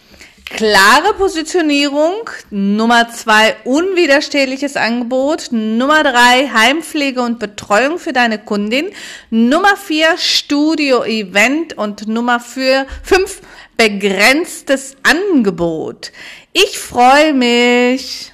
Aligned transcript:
Klare 0.44 1.14
Positionierung. 1.14 2.30
Nummer 2.50 3.08
zwei, 3.10 3.56
unwiderstehliches 3.64 4.76
Angebot. 4.76 5.48
Nummer 5.50 6.02
drei, 6.02 6.50
Heimpflege 6.52 7.22
und 7.22 7.38
Betreuung 7.38 7.98
für 7.98 8.12
deine 8.12 8.38
Kundin. 8.38 8.90
Nummer 9.30 9.76
vier, 9.76 10.16
Studio-Event. 10.18 11.76
Und 11.78 12.06
Nummer 12.06 12.40
vier, 12.40 12.86
fünf, 13.02 13.40
begrenztes 13.76 14.96
Angebot. 15.02 16.12
Ich 16.52 16.78
freue 16.78 17.32
mich. 17.32 18.32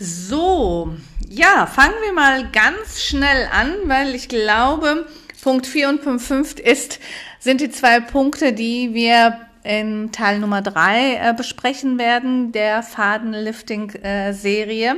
So, 0.00 0.94
ja, 1.28 1.66
fangen 1.66 1.94
wir 2.04 2.12
mal 2.12 2.48
ganz 2.50 3.02
schnell 3.02 3.48
an, 3.52 3.74
weil 3.84 4.14
ich 4.14 4.28
glaube, 4.28 5.06
Punkt 5.42 5.66
4 5.66 5.88
und 5.88 6.02
Punkt 6.02 6.22
5 6.22 6.58
ist, 6.58 7.00
sind 7.38 7.60
die 7.60 7.70
zwei 7.70 8.00
Punkte, 8.00 8.52
die 8.52 8.94
wir 8.94 9.47
in 9.68 10.10
Teil 10.12 10.38
Nummer 10.38 10.62
drei 10.62 11.16
äh, 11.16 11.34
besprechen 11.36 11.98
werden, 11.98 12.52
der 12.52 12.82
Fadenlifting-Serie. 12.82 14.96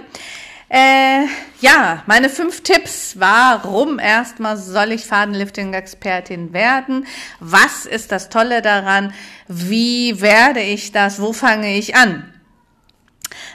Äh, 0.69 1.25
ja, 1.61 2.05
meine 2.07 2.29
fünf 2.29 2.63
Tipps. 2.63 3.17
Warum 3.19 3.99
erstmal 3.99 4.57
soll 4.57 4.93
ich 4.93 5.05
Fadenlifting-Expertin 5.05 6.53
werden? 6.53 7.09
Was 7.41 7.85
ist 7.85 8.13
das 8.13 8.29
Tolle 8.29 8.63
daran? 8.63 9.13
Wie 9.49 10.21
werde 10.21 10.61
ich 10.61 10.93
das? 10.93 11.21
Wo 11.21 11.33
fange 11.33 11.77
ich 11.77 11.97
an? 11.97 12.33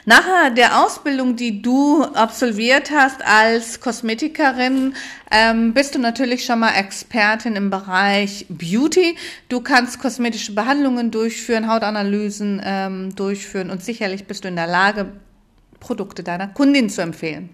Nach 0.08 0.54
der 0.54 0.84
Ausbildung, 0.84 1.34
die 1.34 1.62
du 1.62 2.04
absolviert 2.04 2.92
hast 2.92 3.26
als 3.26 3.80
Kosmetikerin, 3.80 4.94
ähm, 5.32 5.74
bist 5.74 5.96
du 5.96 5.98
natürlich 5.98 6.44
schon 6.44 6.60
mal 6.60 6.76
Expertin 6.76 7.56
im 7.56 7.70
Bereich 7.70 8.46
Beauty. 8.48 9.16
Du 9.48 9.62
kannst 9.62 9.98
kosmetische 10.00 10.54
Behandlungen 10.54 11.10
durchführen, 11.10 11.68
Hautanalysen 11.68 12.62
ähm, 12.64 13.16
durchführen 13.16 13.68
und 13.68 13.82
sicherlich 13.82 14.28
bist 14.28 14.44
du 14.44 14.48
in 14.48 14.54
der 14.54 14.68
Lage, 14.68 15.10
Produkte 15.80 16.22
deiner 16.22 16.46
Kundin 16.46 16.88
zu 16.88 17.02
empfehlen. 17.02 17.50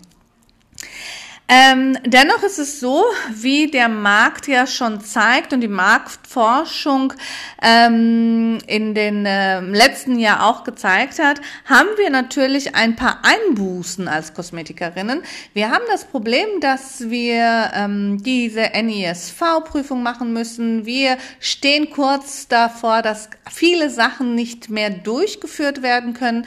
Ähm, 1.55 1.99
dennoch 2.07 2.43
ist 2.45 2.59
es 2.59 2.81
so, 2.81 3.05
wie 3.31 3.71
der 3.71 3.91
Markt 3.91 4.49
ja 4.49 4.67
schon 4.67 5.03
zeigt 5.03 5.53
und 5.53 5.61
die 5.61 5.69
Marktforschung 5.69 7.13
ähm, 7.61 8.57
in 8.67 8.95
den 8.95 9.27
äh, 9.27 9.61
letzten 9.61 10.19
Jahr 10.19 10.47
auch 10.47 10.65
gezeigt 10.65 11.19
hat, 11.19 11.43
haben 11.67 11.91
wir 11.99 12.09
natürlich 12.09 12.75
ein 12.75 12.97
paar 12.97 13.19
Einbußen 13.23 14.09
als 14.09 14.33
Kosmetikerinnen. 14.33 15.25
Wir 15.53 15.71
haben 15.71 15.85
das 15.91 16.07
Problem, 16.07 16.47
dass 16.63 17.11
wir 17.11 17.71
ähm, 17.75 18.23
diese 18.23 18.71
NISV-Prüfung 18.75 20.03
machen 20.03 20.33
müssen. 20.33 20.87
Wir 20.87 21.19
stehen 21.39 21.91
kurz 21.91 22.49
davor, 22.49 23.03
dass 23.03 23.29
viele 23.51 23.91
Sachen 23.91 24.35
nicht 24.35 24.71
mehr 24.71 24.89
durchgeführt 24.89 25.83
werden 25.83 26.15
können. 26.15 26.47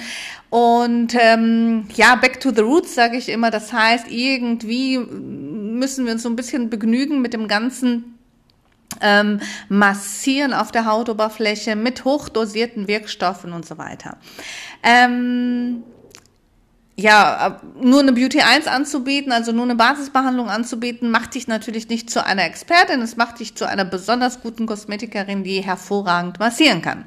Und 0.55 1.13
ähm, 1.19 1.85
ja, 1.95 2.15
back 2.15 2.39
to 2.39 2.49
the 2.49 2.61
roots 2.61 2.95
sage 2.95 3.17
ich 3.17 3.27
immer. 3.27 3.51
Das 3.51 3.73
heißt, 3.73 4.09
irgendwie 4.09 4.97
müssen 4.99 6.05
wir 6.05 6.13
uns 6.13 6.23
so 6.23 6.29
ein 6.29 6.37
bisschen 6.37 6.69
begnügen 6.69 7.21
mit 7.21 7.33
dem 7.33 7.49
ganzen 7.49 8.17
ähm, 9.01 9.41
Massieren 9.67 10.53
auf 10.53 10.71
der 10.71 10.85
Hautoberfläche 10.85 11.75
mit 11.75 12.05
hochdosierten 12.05 12.87
Wirkstoffen 12.87 13.51
und 13.51 13.65
so 13.65 13.77
weiter. 13.77 14.15
Ähm, 14.81 15.83
ja, 16.97 17.59
nur 17.81 17.99
eine 17.99 18.13
Beauty 18.13 18.39
1 18.39 18.67
anzubieten, 18.67 19.33
also 19.33 19.51
nur 19.51 19.65
eine 19.65 19.75
Basisbehandlung 19.75 20.49
anzubieten, 20.49 21.11
macht 21.11 21.35
dich 21.35 21.47
natürlich 21.49 21.89
nicht 21.89 22.09
zu 22.09 22.25
einer 22.25 22.45
Expertin, 22.45 23.01
es 23.01 23.17
macht 23.17 23.41
dich 23.41 23.55
zu 23.55 23.67
einer 23.67 23.83
besonders 23.83 24.41
guten 24.41 24.65
Kosmetikerin, 24.65 25.43
die 25.43 25.59
hervorragend 25.59 26.39
massieren 26.39 26.81
kann. 26.81 27.05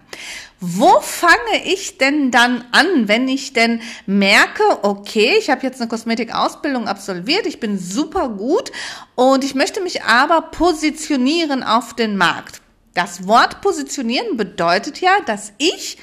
Wo 0.60 1.00
fange 1.00 1.64
ich 1.64 1.96
denn 1.96 2.30
dann 2.30 2.64
an, 2.72 3.08
wenn 3.08 3.28
ich 3.28 3.54
denn 3.54 3.80
merke, 4.04 4.62
okay, 4.82 5.36
ich 5.38 5.48
habe 5.48 5.62
jetzt 5.62 5.80
eine 5.80 5.88
Kosmetikausbildung 5.88 6.86
absolviert, 6.86 7.46
ich 7.46 7.58
bin 7.58 7.78
super 7.78 8.28
gut 8.28 8.70
und 9.14 9.42
ich 9.42 9.54
möchte 9.54 9.80
mich 9.80 10.02
aber 10.02 10.42
positionieren 10.42 11.62
auf 11.62 11.94
den 11.94 12.18
Markt. 12.18 12.60
Das 12.92 13.26
Wort 13.26 13.62
positionieren 13.62 14.36
bedeutet 14.36 15.00
ja, 15.00 15.12
dass 15.24 15.52
ich 15.56 15.96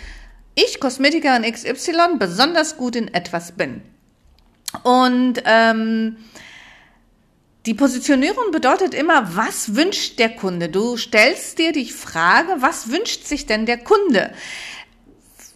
ich, 0.56 0.80
Kosmetikerin 0.80 1.44
XY, 1.44 2.18
besonders 2.18 2.78
gut 2.78 2.96
in 2.96 3.14
etwas 3.14 3.52
bin. 3.52 3.82
Und 4.84 5.42
ähm, 5.46 6.18
die 7.66 7.74
Positionierung 7.74 8.52
bedeutet 8.52 8.94
immer, 8.94 9.36
was 9.36 9.76
wünscht 9.76 10.20
der 10.20 10.30
Kunde? 10.30 10.70
Du 10.70 10.98
stellst 10.98 11.58
dir 11.58 11.72
die 11.72 11.90
Frage, 11.90 12.58
was 12.60 12.92
wünscht 12.92 13.26
sich 13.26 13.46
denn 13.46 13.66
der 13.66 13.78
Kunde? 13.78 14.32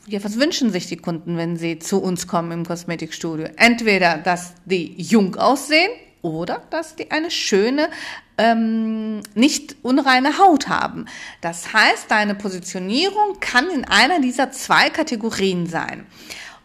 Ja, 0.08 0.24
was 0.24 0.40
wünschen 0.40 0.72
sich 0.72 0.88
die 0.88 0.98
Kunden, 0.98 1.38
wenn 1.38 1.56
sie 1.56 1.78
zu 1.78 2.02
uns 2.02 2.26
kommen 2.26 2.52
im 2.52 2.66
Kosmetikstudio? 2.66 3.48
Entweder, 3.58 4.18
dass 4.18 4.54
die 4.66 4.96
jung 5.00 5.36
aussehen 5.36 5.92
oder 6.24 6.64
dass 6.72 6.96
die 6.96 7.12
eine 7.12 7.30
schöne, 7.30 7.90
ähm, 8.40 9.22
nicht 9.36 9.76
unreine 9.84 10.40
Haut 10.40 10.70
haben. 10.70 11.06
Das 11.42 11.74
heißt, 11.74 12.10
deine 12.10 12.34
Positionierung 12.34 13.40
kann 13.40 13.70
in 13.70 13.86
einer 13.86 14.20
dieser 14.20 14.52
zwei 14.52 14.90
Kategorien 14.90 15.68
sein. 15.68 16.08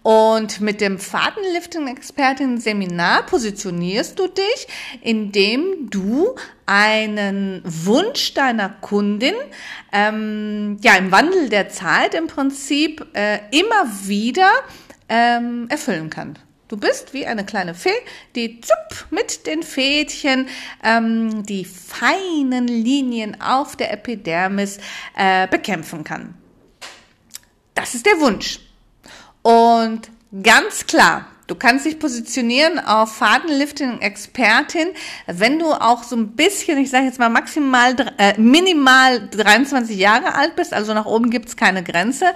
Und 0.04 0.60
mit 0.60 0.80
dem 0.82 0.98
Fadenlifting-Expertin-Seminar 0.98 3.24
positionierst 3.24 4.18
du 4.18 4.28
dich, 4.28 4.68
indem 5.00 5.88
du 5.88 6.34
einen 6.66 7.62
Wunsch 7.64 8.34
deiner 8.34 8.68
Kundin 8.68 9.32
ähm, 9.92 10.76
ja 10.82 10.96
im 10.96 11.10
Wandel 11.10 11.48
der 11.48 11.70
Zeit 11.70 12.12
im 12.14 12.26
Prinzip 12.26 13.06
äh, 13.14 13.38
immer 13.50 13.88
wieder 14.04 14.50
ähm, 15.08 15.68
erfüllen 15.70 16.10
kannst. 16.10 16.42
Du 16.68 16.76
bist 16.78 17.12
wie 17.12 17.26
eine 17.26 17.44
kleine 17.44 17.74
Fee, 17.74 17.90
die 18.34 18.60
zup 18.60 19.06
mit 19.10 19.46
den 19.46 19.62
Fädchen 19.62 20.48
ähm, 20.82 21.44
die 21.44 21.64
feinen 21.64 22.66
Linien 22.66 23.40
auf 23.40 23.76
der 23.76 23.92
Epidermis 23.92 24.78
äh, 25.16 25.46
bekämpfen 25.46 26.04
kann. 26.04 26.34
Das 27.74 27.94
ist 27.94 28.06
der 28.06 28.18
Wunsch. 28.20 28.60
Und 29.42 30.08
ganz 30.42 30.86
klar, 30.86 31.26
Du 31.46 31.54
kannst 31.54 31.84
dich 31.84 31.98
positionieren 31.98 32.78
auf 32.78 33.16
Fadenlifting-Expertin, 33.16 34.88
wenn 35.26 35.58
du 35.58 35.74
auch 35.74 36.02
so 36.02 36.16
ein 36.16 36.34
bisschen, 36.36 36.78
ich 36.78 36.88
sage 36.88 37.04
jetzt 37.04 37.18
mal 37.18 37.28
maximal, 37.28 37.94
äh, 38.16 38.32
minimal 38.40 39.28
23 39.28 39.98
Jahre 39.98 40.34
alt 40.34 40.56
bist, 40.56 40.72
also 40.72 40.94
nach 40.94 41.04
oben 41.04 41.28
gibt's 41.28 41.54
keine 41.54 41.82
Grenze. 41.82 42.32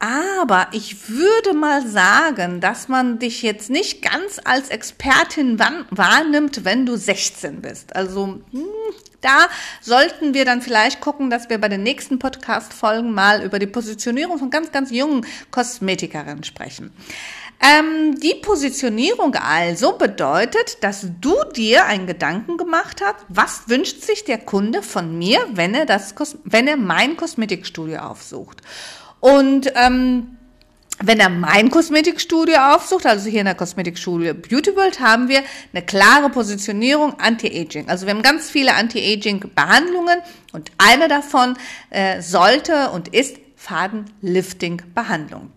Aber 0.00 0.68
ich 0.72 1.10
würde 1.10 1.52
mal 1.52 1.86
sagen, 1.86 2.62
dass 2.62 2.88
man 2.88 3.18
dich 3.18 3.42
jetzt 3.42 3.68
nicht 3.68 4.00
ganz 4.00 4.40
als 4.42 4.70
Expertin 4.70 5.58
wahrnimmt, 5.90 6.64
wenn 6.64 6.86
du 6.86 6.96
16 6.96 7.60
bist. 7.60 7.94
Also 7.94 8.40
hm, 8.50 8.64
da 9.20 9.48
sollten 9.82 10.32
wir 10.32 10.46
dann 10.46 10.62
vielleicht 10.62 11.02
gucken, 11.02 11.28
dass 11.28 11.50
wir 11.50 11.58
bei 11.58 11.68
den 11.68 11.82
nächsten 11.82 12.18
Podcast-Folgen 12.18 13.12
mal 13.12 13.42
über 13.42 13.58
die 13.58 13.66
Positionierung 13.66 14.38
von 14.38 14.48
ganz, 14.48 14.72
ganz 14.72 14.90
jungen 14.90 15.26
Kosmetikerinnen 15.50 16.44
sprechen. 16.44 16.92
Ähm, 17.62 18.18
die 18.18 18.36
Positionierung 18.40 19.34
also 19.34 19.98
bedeutet, 19.98 20.82
dass 20.82 21.08
du 21.20 21.34
dir 21.54 21.84
einen 21.84 22.06
Gedanken 22.06 22.56
gemacht 22.56 23.02
hast, 23.04 23.16
was 23.28 23.68
wünscht 23.68 24.00
sich 24.00 24.24
der 24.24 24.38
Kunde 24.38 24.82
von 24.82 25.18
mir, 25.18 25.40
wenn 25.52 25.74
er 25.74 25.84
das, 25.84 26.14
wenn 26.44 26.66
er 26.66 26.78
mein 26.78 27.18
Kosmetikstudio 27.18 27.98
aufsucht. 27.98 28.62
Und 29.20 29.72
ähm, 29.74 30.36
wenn 31.02 31.18
er 31.18 31.30
mein 31.30 31.70
Kosmetikstudio 31.70 32.56
aufsucht, 32.74 33.06
also 33.06 33.28
hier 33.30 33.40
in 33.40 33.46
der 33.46 33.54
Kosmetikschule 33.54 34.34
Beauty 34.34 34.76
World, 34.76 35.00
haben 35.00 35.28
wir 35.28 35.42
eine 35.72 35.82
klare 35.84 36.28
Positionierung 36.28 37.18
Anti-Aging. 37.18 37.88
Also 37.88 38.06
wir 38.06 38.14
haben 38.14 38.22
ganz 38.22 38.50
viele 38.50 38.74
Anti-Aging-Behandlungen 38.74 40.18
und 40.52 40.70
eine 40.76 41.08
davon 41.08 41.56
äh, 41.88 42.20
sollte 42.20 42.90
und 42.90 43.08
ist 43.08 43.38
Fadenlifting-Behandlung. 43.56 45.50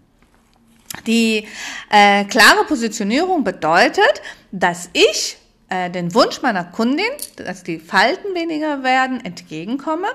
Die 1.07 1.48
äh, 1.89 2.24
klare 2.25 2.63
Positionierung 2.66 3.44
bedeutet, 3.44 4.21
dass 4.51 4.89
ich 4.94 5.38
äh, 5.69 5.89
den 5.89 6.13
Wunsch 6.13 6.42
meiner 6.42 6.63
Kundin, 6.63 7.06
dass 7.36 7.63
die 7.63 7.80
Falten 7.80 8.33
weniger 8.36 8.83
werden, 8.83 9.25
entgegenkomme 9.25 10.07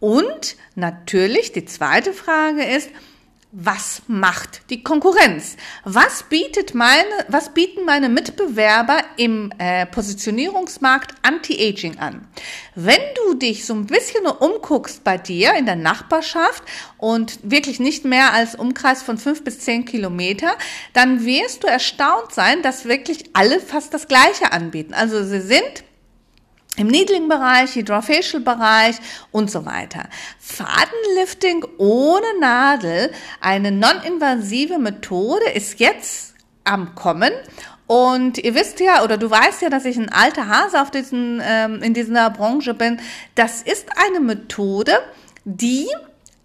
und 0.00 0.56
natürlich 0.74 1.52
die 1.52 1.64
zweite 1.64 2.12
Frage 2.12 2.64
ist, 2.64 2.90
was 3.58 4.02
macht 4.06 4.68
die 4.68 4.82
Konkurrenz? 4.82 5.56
Was 5.84 6.24
bietet 6.24 6.74
meine, 6.74 7.08
was 7.28 7.54
bieten 7.54 7.86
meine 7.86 8.10
Mitbewerber 8.10 8.98
im 9.16 9.50
äh, 9.56 9.86
Positionierungsmarkt 9.86 11.14
Anti-Aging 11.22 11.98
an? 11.98 12.28
Wenn 12.74 13.00
du 13.14 13.34
dich 13.34 13.64
so 13.64 13.72
ein 13.72 13.86
bisschen 13.86 14.26
umguckst 14.26 15.04
bei 15.04 15.16
dir 15.16 15.54
in 15.54 15.64
der 15.64 15.76
Nachbarschaft 15.76 16.64
und 16.98 17.38
wirklich 17.42 17.80
nicht 17.80 18.04
mehr 18.04 18.34
als 18.34 18.56
Umkreis 18.56 19.02
von 19.02 19.16
fünf 19.16 19.42
bis 19.42 19.60
zehn 19.60 19.86
Kilometer, 19.86 20.50
dann 20.92 21.24
wirst 21.24 21.64
du 21.64 21.66
erstaunt 21.66 22.32
sein, 22.32 22.60
dass 22.60 22.84
wirklich 22.84 23.30
alle 23.32 23.60
fast 23.60 23.94
das 23.94 24.06
Gleiche 24.06 24.52
anbieten. 24.52 24.92
Also 24.92 25.24
sie 25.24 25.40
sind 25.40 25.84
im 26.76 26.88
niedrigen 26.88 27.28
Bereich, 27.28 27.74
Hydrofacial 27.74 28.42
Bereich 28.42 28.96
und 29.32 29.50
so 29.50 29.64
weiter. 29.64 30.08
Fadenlifting 30.38 31.64
ohne 31.78 32.26
Nadel, 32.40 33.10
eine 33.40 33.72
non-invasive 33.72 34.78
Methode, 34.78 35.48
ist 35.54 35.80
jetzt 35.80 36.34
am 36.64 36.94
Kommen. 36.94 37.32
Und 37.86 38.38
ihr 38.38 38.54
wisst 38.54 38.80
ja, 38.80 39.04
oder 39.04 39.16
du 39.16 39.30
weißt 39.30 39.62
ja, 39.62 39.70
dass 39.70 39.84
ich 39.84 39.96
ein 39.96 40.10
alter 40.10 40.48
Hase 40.48 40.82
auf 40.82 40.90
diesen, 40.90 41.40
ähm, 41.44 41.82
in 41.82 41.94
dieser 41.94 42.30
Branche 42.30 42.74
bin. 42.74 43.00
Das 43.36 43.62
ist 43.62 43.86
eine 43.96 44.20
Methode, 44.20 44.98
die 45.44 45.86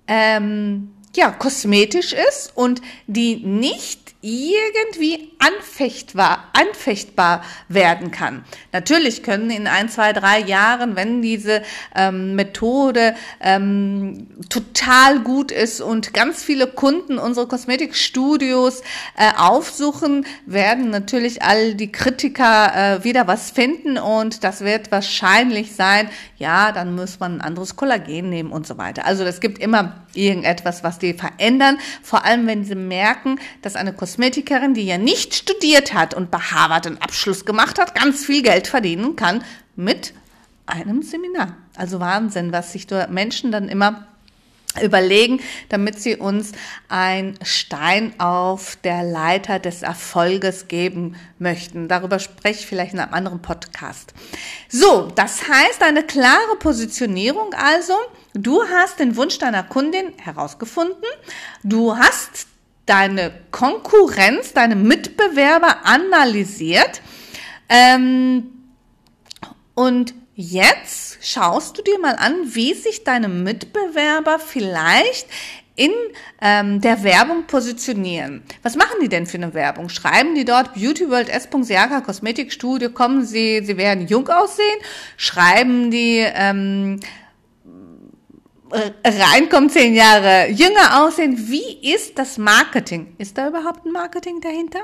ähm, 0.08 0.92
ja 1.16 1.32
kosmetisch 1.32 2.14
ist 2.14 2.52
und 2.56 2.82
die 3.08 3.38
nicht 3.38 4.01
irgendwie 4.22 5.32
anfechtbar, 5.40 6.50
anfechtbar 6.54 7.44
werden 7.68 8.12
kann. 8.12 8.46
Natürlich 8.72 9.24
können 9.24 9.50
in 9.50 9.66
ein, 9.66 9.90
zwei, 9.90 10.14
drei 10.14 10.40
Jahren, 10.40 10.96
wenn 10.96 11.22
diese 11.24 11.64
ähm, 11.96 12.36
Methode 12.36 13.16
ähm, 13.40 14.28
total 14.50 15.22
gut 15.22 15.52
ist 15.52 15.82
und 15.82 16.14
ganz 16.14 16.44
viele 16.44 16.68
Kunden 16.68 17.18
unsere 17.18 17.48
Kosmetikstudios 17.48 18.82
äh, 19.18 19.32
aufsuchen, 19.38 20.26
werden 20.46 20.92
natürlich 20.92 21.42
all 21.42 21.74
die 21.74 21.92
Kritiker 21.92 23.00
äh, 23.00 23.04
wieder 23.04 23.26
was 23.26 23.50
finden 23.50 23.98
und 23.98 24.44
das 24.44 24.62
wird 24.62 24.92
wahrscheinlich 24.92 25.76
sein, 25.76 26.10
ja, 26.38 26.72
dann 26.72 26.96
muss 26.96 27.20
man 27.20 27.38
ein 27.38 27.42
anderes 27.42 27.76
Kollagen 27.76 28.30
nehmen 28.30 28.52
und 28.52 28.68
so 28.68 28.78
weiter. 28.78 29.06
Also 29.06 29.24
es 29.24 29.40
gibt 29.40 29.58
immer 29.58 30.06
irgendetwas, 30.14 30.84
was 30.84 31.00
die 31.00 31.14
verändern, 31.14 31.78
vor 32.02 32.26
allem 32.26 32.48
wenn 32.48 32.66
sie 32.66 32.76
merken, 32.76 33.40
dass 33.62 33.76
eine 33.76 33.94
Kosmetikerin, 33.94 34.74
die 34.74 34.86
ja 34.86 34.98
nicht 34.98 35.34
studiert 35.34 35.94
hat 35.94 36.14
und 36.14 36.32
bei 36.32 36.40
Harvard 36.40 36.88
einen 36.88 37.02
Abschluss 37.02 37.46
gemacht 37.46 37.80
hat, 37.80 37.96
ganz 37.96 38.26
viel 38.26 38.42
Geld 38.42 38.68
verdienen 38.68 39.16
kann 39.16 39.44
mit 39.76 40.14
einem 40.66 41.02
Seminar. 41.02 41.58
Also 41.76 42.00
Wahnsinn, 42.00 42.52
was 42.52 42.74
sich 42.74 42.88
Menschen 43.10 43.52
dann 43.52 43.70
immer 43.70 44.08
überlegen, 44.82 45.42
damit 45.70 46.00
sie 46.00 46.16
uns 46.16 46.54
ein 46.88 47.38
Stein 47.44 48.14
auf 48.20 48.78
der 48.84 49.04
Leiter 49.04 49.60
des 49.60 49.82
Erfolges 49.82 50.68
geben 50.68 51.16
möchten. 51.40 51.88
Darüber 51.88 52.20
spreche 52.20 52.62
ich 52.62 52.68
vielleicht 52.68 52.94
in 52.94 53.00
einem 53.00 53.14
anderen 53.14 53.42
Podcast. 53.42 54.14
So, 54.70 55.12
das 55.14 55.48
heißt 55.48 55.84
eine 55.84 56.04
klare 56.04 56.56
Positionierung 56.60 57.54
also. 57.54 57.94
Du 58.34 58.64
hast 58.64 59.00
den 59.00 59.18
Wunsch 59.18 59.38
deiner 59.40 59.64
Kundin 59.64 60.14
herausgefunden. 60.18 61.04
Du 61.64 61.98
hast 61.98 62.48
deine 62.86 63.32
Konkurrenz, 63.52 64.54
deine 64.54 64.76
Mitbewerber 64.76 65.86
analysiert. 65.86 67.02
Ähm, 67.68 68.52
und 69.76 70.14
jetzt 70.36 71.18
schaust 71.22 71.78
du 71.78 71.82
dir 71.82 72.00
mal 72.00 72.16
an, 72.16 72.56
wie 72.56 72.74
sich 72.74 73.04
deine 73.04 73.28
Mitbewerber 73.28 74.40
vielleicht 74.40 75.28
in 75.76 75.92
ähm, 76.42 76.82
der 76.82 77.04
Werbung 77.04 77.46
positionieren. 77.46 78.44
Was 78.62 78.76
machen 78.76 78.98
die 79.02 79.10
denn 79.10 79.26
für 79.26 79.38
eine 79.38 79.54
Werbung? 79.54 79.90
Schreiben 79.90 80.36
die 80.36 80.46
dort 80.46 80.74
Beauty 80.74 81.10
World 81.10 81.30
S. 81.30 81.48
Siaka 81.62 82.02
Kosmetikstudio, 82.02 82.90
kommen 82.90 83.26
sie, 83.26 83.62
sie 83.64 83.78
werden 83.78 84.08
jung 84.08 84.28
aussehen? 84.28 84.80
Schreiben 85.18 85.90
die 85.90 86.20
ähm, 86.20 87.00
reinkommen, 89.04 89.70
zehn 89.70 89.96
Jahre 89.96 90.50
jünger 90.50 91.04
aussehen. 91.04 91.50
Wie 91.50 91.94
ist 91.94 92.18
das 92.18 92.38
Marketing? 92.38 93.16
Ist 93.18 93.38
da 93.38 93.48
überhaupt 93.48 93.86
ein 93.86 93.92
Marketing 93.92 94.42
dahinter? 94.42 94.82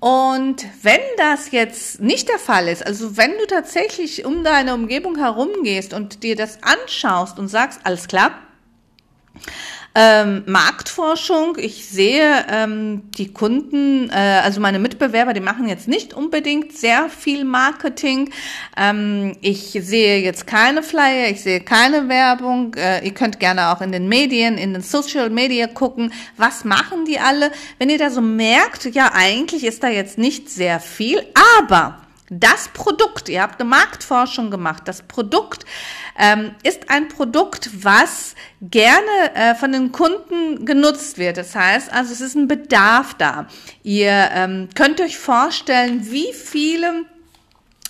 Und 0.00 0.64
wenn 0.82 1.00
das 1.18 1.50
jetzt 1.50 2.00
nicht 2.00 2.30
der 2.30 2.38
Fall 2.38 2.68
ist, 2.68 2.86
also 2.86 3.18
wenn 3.18 3.32
du 3.36 3.46
tatsächlich 3.46 4.24
um 4.24 4.42
deine 4.42 4.74
Umgebung 4.74 5.16
herumgehst 5.16 5.92
und 5.92 6.22
dir 6.22 6.36
das 6.36 6.58
anschaust 6.62 7.38
und 7.38 7.48
sagst, 7.48 7.80
alles 7.84 8.08
klar, 8.08 8.32
ähm, 9.94 10.44
Marktforschung, 10.46 11.56
ich 11.58 11.86
sehe 11.86 12.46
ähm, 12.48 13.10
die 13.18 13.32
Kunden, 13.32 14.08
äh, 14.10 14.40
also 14.44 14.60
meine 14.60 14.78
Mitbewerber, 14.78 15.32
die 15.32 15.40
machen 15.40 15.68
jetzt 15.68 15.88
nicht 15.88 16.14
unbedingt 16.14 16.76
sehr 16.76 17.08
viel 17.08 17.44
Marketing. 17.44 18.30
Ähm, 18.76 19.36
ich 19.40 19.72
sehe 19.72 20.20
jetzt 20.20 20.46
keine 20.46 20.84
Flyer, 20.84 21.28
ich 21.28 21.42
sehe 21.42 21.60
keine 21.60 22.08
Werbung. 22.08 22.74
Äh, 22.74 23.04
ihr 23.04 23.14
könnt 23.14 23.40
gerne 23.40 23.70
auch 23.70 23.80
in 23.80 23.90
den 23.90 24.08
Medien, 24.08 24.58
in 24.58 24.74
den 24.74 24.82
Social 24.82 25.28
Media 25.28 25.66
gucken, 25.66 26.12
was 26.36 26.64
machen 26.64 27.04
die 27.04 27.18
alle. 27.18 27.50
Wenn 27.78 27.90
ihr 27.90 27.98
da 27.98 28.10
so 28.10 28.20
merkt, 28.20 28.84
ja, 28.94 29.10
eigentlich 29.12 29.64
ist 29.64 29.82
da 29.82 29.88
jetzt 29.88 30.18
nicht 30.18 30.50
sehr 30.50 30.78
viel, 30.78 31.20
aber 31.64 31.98
das 32.30 32.68
Produkt, 32.68 33.28
ihr 33.28 33.42
habt 33.42 33.60
eine 33.60 33.68
Marktforschung 33.68 34.52
gemacht, 34.52 34.84
das 34.86 35.02
Produkt 35.02 35.66
ähm, 36.16 36.54
ist 36.62 36.88
ein 36.88 37.08
Produkt, 37.08 37.70
was 37.82 38.36
gerne 38.62 39.34
äh, 39.34 39.54
von 39.56 39.72
den 39.72 39.90
Kunden 39.90 40.64
genutzt 40.64 41.18
wird. 41.18 41.36
Das 41.36 41.56
heißt, 41.56 41.92
also 41.92 42.12
es 42.12 42.20
ist 42.20 42.36
ein 42.36 42.46
Bedarf 42.46 43.14
da. 43.14 43.46
Ihr 43.82 44.30
ähm, 44.32 44.68
könnt 44.76 45.00
euch 45.00 45.18
vorstellen, 45.18 46.10
wie 46.10 46.32
viele 46.32 47.04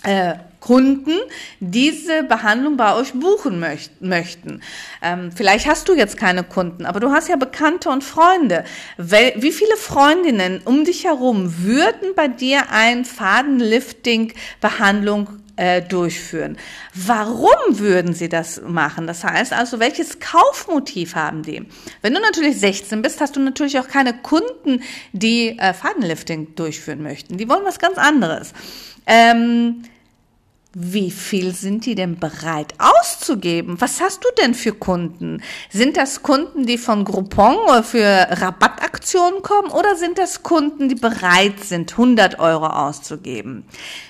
äh, 0.03 0.33
Kunden 0.61 1.17
diese 1.59 2.23
Behandlung 2.23 2.77
bei 2.77 2.95
euch 2.95 3.11
buchen 3.13 3.59
möcht 3.59 4.01
möchten. 4.01 4.61
Ähm, 5.01 5.33
vielleicht 5.35 5.67
hast 5.67 5.89
du 5.89 5.95
jetzt 5.95 6.15
keine 6.15 6.45
Kunden, 6.45 6.85
aber 6.85 7.01
du 7.01 7.11
hast 7.11 7.27
ja 7.27 7.35
Bekannte 7.35 7.89
und 7.89 8.03
Freunde. 8.03 8.63
Wie 8.97 9.51
viele 9.51 9.75
Freundinnen 9.75 10.61
um 10.63 10.85
dich 10.85 11.03
herum 11.03 11.63
würden 11.63 12.15
bei 12.15 12.29
dir 12.29 12.71
ein 12.71 13.05
Fadenlifting-Behandlung 13.05 15.41
äh, 15.55 15.81
durchführen. 15.81 16.57
Warum 16.93 17.79
würden 17.79 18.13
sie 18.13 18.29
das 18.29 18.61
machen? 18.61 19.07
Das 19.07 19.23
heißt 19.23 19.53
also, 19.53 19.79
welches 19.79 20.19
Kaufmotiv 20.19 21.15
haben 21.15 21.43
die? 21.43 21.65
Wenn 22.01 22.13
du 22.13 22.21
natürlich 22.21 22.59
16 22.59 23.01
bist, 23.01 23.19
hast 23.19 23.35
du 23.35 23.39
natürlich 23.39 23.79
auch 23.79 23.87
keine 23.87 24.13
Kunden, 24.13 24.83
die 25.11 25.57
äh, 25.59 25.73
Fadenlifting 25.73 26.55
durchführen 26.55 27.03
möchten. 27.03 27.37
Die 27.37 27.49
wollen 27.49 27.65
was 27.65 27.79
ganz 27.79 27.97
anderes. 27.97 28.53
Ähm, 29.05 29.83
wie 30.73 31.11
viel 31.11 31.53
sind 31.53 31.85
die 31.85 31.95
denn 31.95 32.17
bereit 32.17 32.73
auszugeben? 32.77 33.81
Was 33.81 33.99
hast 33.99 34.23
du 34.23 34.29
denn 34.41 34.53
für 34.53 34.71
Kunden? 34.71 35.43
Sind 35.69 35.97
das 35.97 36.23
Kunden, 36.23 36.65
die 36.65 36.77
von 36.77 37.03
Groupon 37.03 37.83
für 37.83 38.27
Rabattaktionen 38.29 39.41
kommen 39.41 39.69
oder 39.69 39.97
sind 39.97 40.17
das 40.17 40.43
Kunden, 40.43 40.87
die 40.87 40.95
bereit 40.95 41.59
sind, 41.61 41.91
100 41.91 42.39
Euro 42.39 42.67
auszugeben? 42.67 43.65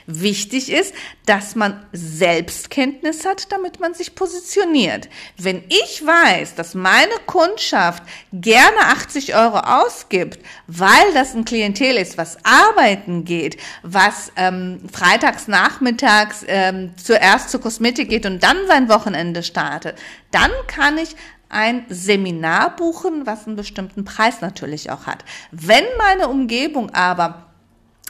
Wichtig 0.06 0.72
ist, 0.72 0.94
dass 1.26 1.56
man 1.56 1.84
Selbstkenntnis 1.94 3.26
hat, 3.26 3.52
damit 3.52 3.80
man 3.80 3.96
sich 3.96 4.14
positioniert. 4.14 5.10
Wenn 5.38 5.64
ich 5.68 6.06
weiß, 6.06 6.54
dass 6.54 6.76
meine 6.76 7.14
Kundschaft 7.26 8.04
gerne 8.34 8.78
80 8.92 9.36
Euro 9.36 9.58
ausgibt, 9.58 10.40
weil 10.68 11.14
das 11.16 11.34
ein 11.34 11.46
Klientel 11.46 11.98
ist, 11.98 12.20
was 12.20 12.38
arbeiten 12.44 13.26
geht, 13.26 13.58
was 13.82 14.32
ähm, 14.36 14.82
freitags 14.92 15.48
nachmittags 15.48 16.44
ähm, 16.52 16.92
zuerst 17.02 17.50
zur 17.50 17.62
Kosmetik 17.62 18.10
geht 18.10 18.26
und 18.26 18.44
dann 18.44 18.68
sein 18.68 18.90
Wochenende 18.90 19.42
startet, 19.42 19.98
dann 20.32 20.52
kann 20.68 20.98
ich 20.98 21.16
ein 21.50 21.86
Seminar 21.90 22.76
buchen, 22.76 23.26
was 23.26 23.48
einen 23.48 23.56
bestimmten 23.56 24.06
Preis 24.06 24.42
natürlich 24.42 24.92
auch 24.92 25.06
hat. 25.06 25.26
Wenn 25.52 25.84
meine 25.98 26.28
Umgebung 26.28 26.92
aber 26.92 27.48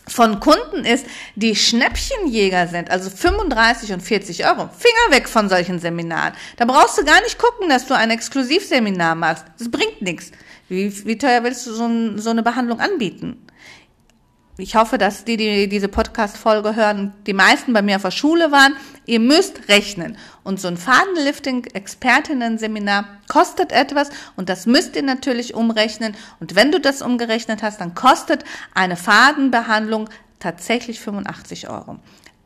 von 0.08 0.40
Kunden 0.40 0.84
ist, 0.84 1.06
die 1.36 1.56
Schnäppchenjäger 1.56 2.68
sind, 2.68 2.90
also 2.90 3.10
35 3.10 3.94
und 3.94 4.02
40 4.02 4.46
Euro, 4.46 4.70
Finger 4.78 5.18
weg 5.18 5.30
von 5.30 5.48
solchen 5.48 5.80
Seminaren. 5.80 6.34
Da 6.58 6.66
brauchst 6.66 6.98
du 6.98 7.06
gar 7.06 7.22
nicht 7.22 7.38
gucken, 7.38 7.70
dass 7.70 7.86
du 7.86 7.96
ein 7.96 8.10
Exklusivseminar 8.10 9.16
machst. 9.16 9.46
Das 9.58 9.70
bringt 9.70 10.02
nichts. 10.02 10.32
Wie, 10.68 11.06
wie 11.06 11.18
teuer 11.18 11.44
willst 11.44 11.68
du 11.68 11.74
so, 11.74 11.86
ein, 11.86 12.20
so 12.20 12.30
eine 12.30 12.44
Behandlung 12.44 12.80
anbieten? 12.80 13.46
Ich 14.58 14.76
hoffe, 14.76 14.98
dass 14.98 15.24
die, 15.24 15.38
die 15.38 15.70
diese 15.70 15.88
Podcast-Folge 15.88 16.76
hören, 16.76 17.14
die 17.26 17.34
meisten 17.34 17.74
bei 17.74 17.82
mir 17.82 17.96
auf 17.96 18.04
der 18.04 18.12
Schule 18.12 18.52
waren. 18.52 18.76
Ihr 19.06 19.20
müsst 19.20 19.70
rechnen. 19.70 20.18
Und 20.44 20.60
so 20.60 20.68
ein 20.68 20.78
Fadenlifting-Expertinnen-Seminar 20.78 23.06
kostet 23.30 23.72
etwas 23.72 24.10
und 24.36 24.50
das 24.50 24.66
müsst 24.66 24.96
ihr 24.96 25.04
natürlich 25.04 25.54
umrechnen. 25.54 26.16
Und 26.40 26.56
wenn 26.56 26.72
du 26.72 26.80
das 26.80 27.02
umgerechnet 27.02 27.62
hast, 27.64 27.82
dann 27.82 27.96
kostet 27.96 28.44
eine 28.74 28.98
Fadenbehandlung 28.98 30.10
tatsächlich 30.40 31.00
85 31.00 31.70
Euro. 31.70 31.98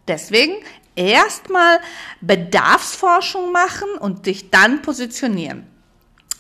Deswegen 0.08 0.54
erstmal 0.96 1.80
Bedarfsforschung 2.22 3.52
machen 3.52 3.90
und 4.00 4.28
dich 4.28 4.52
dann 4.52 4.82
positionieren. 4.82 5.68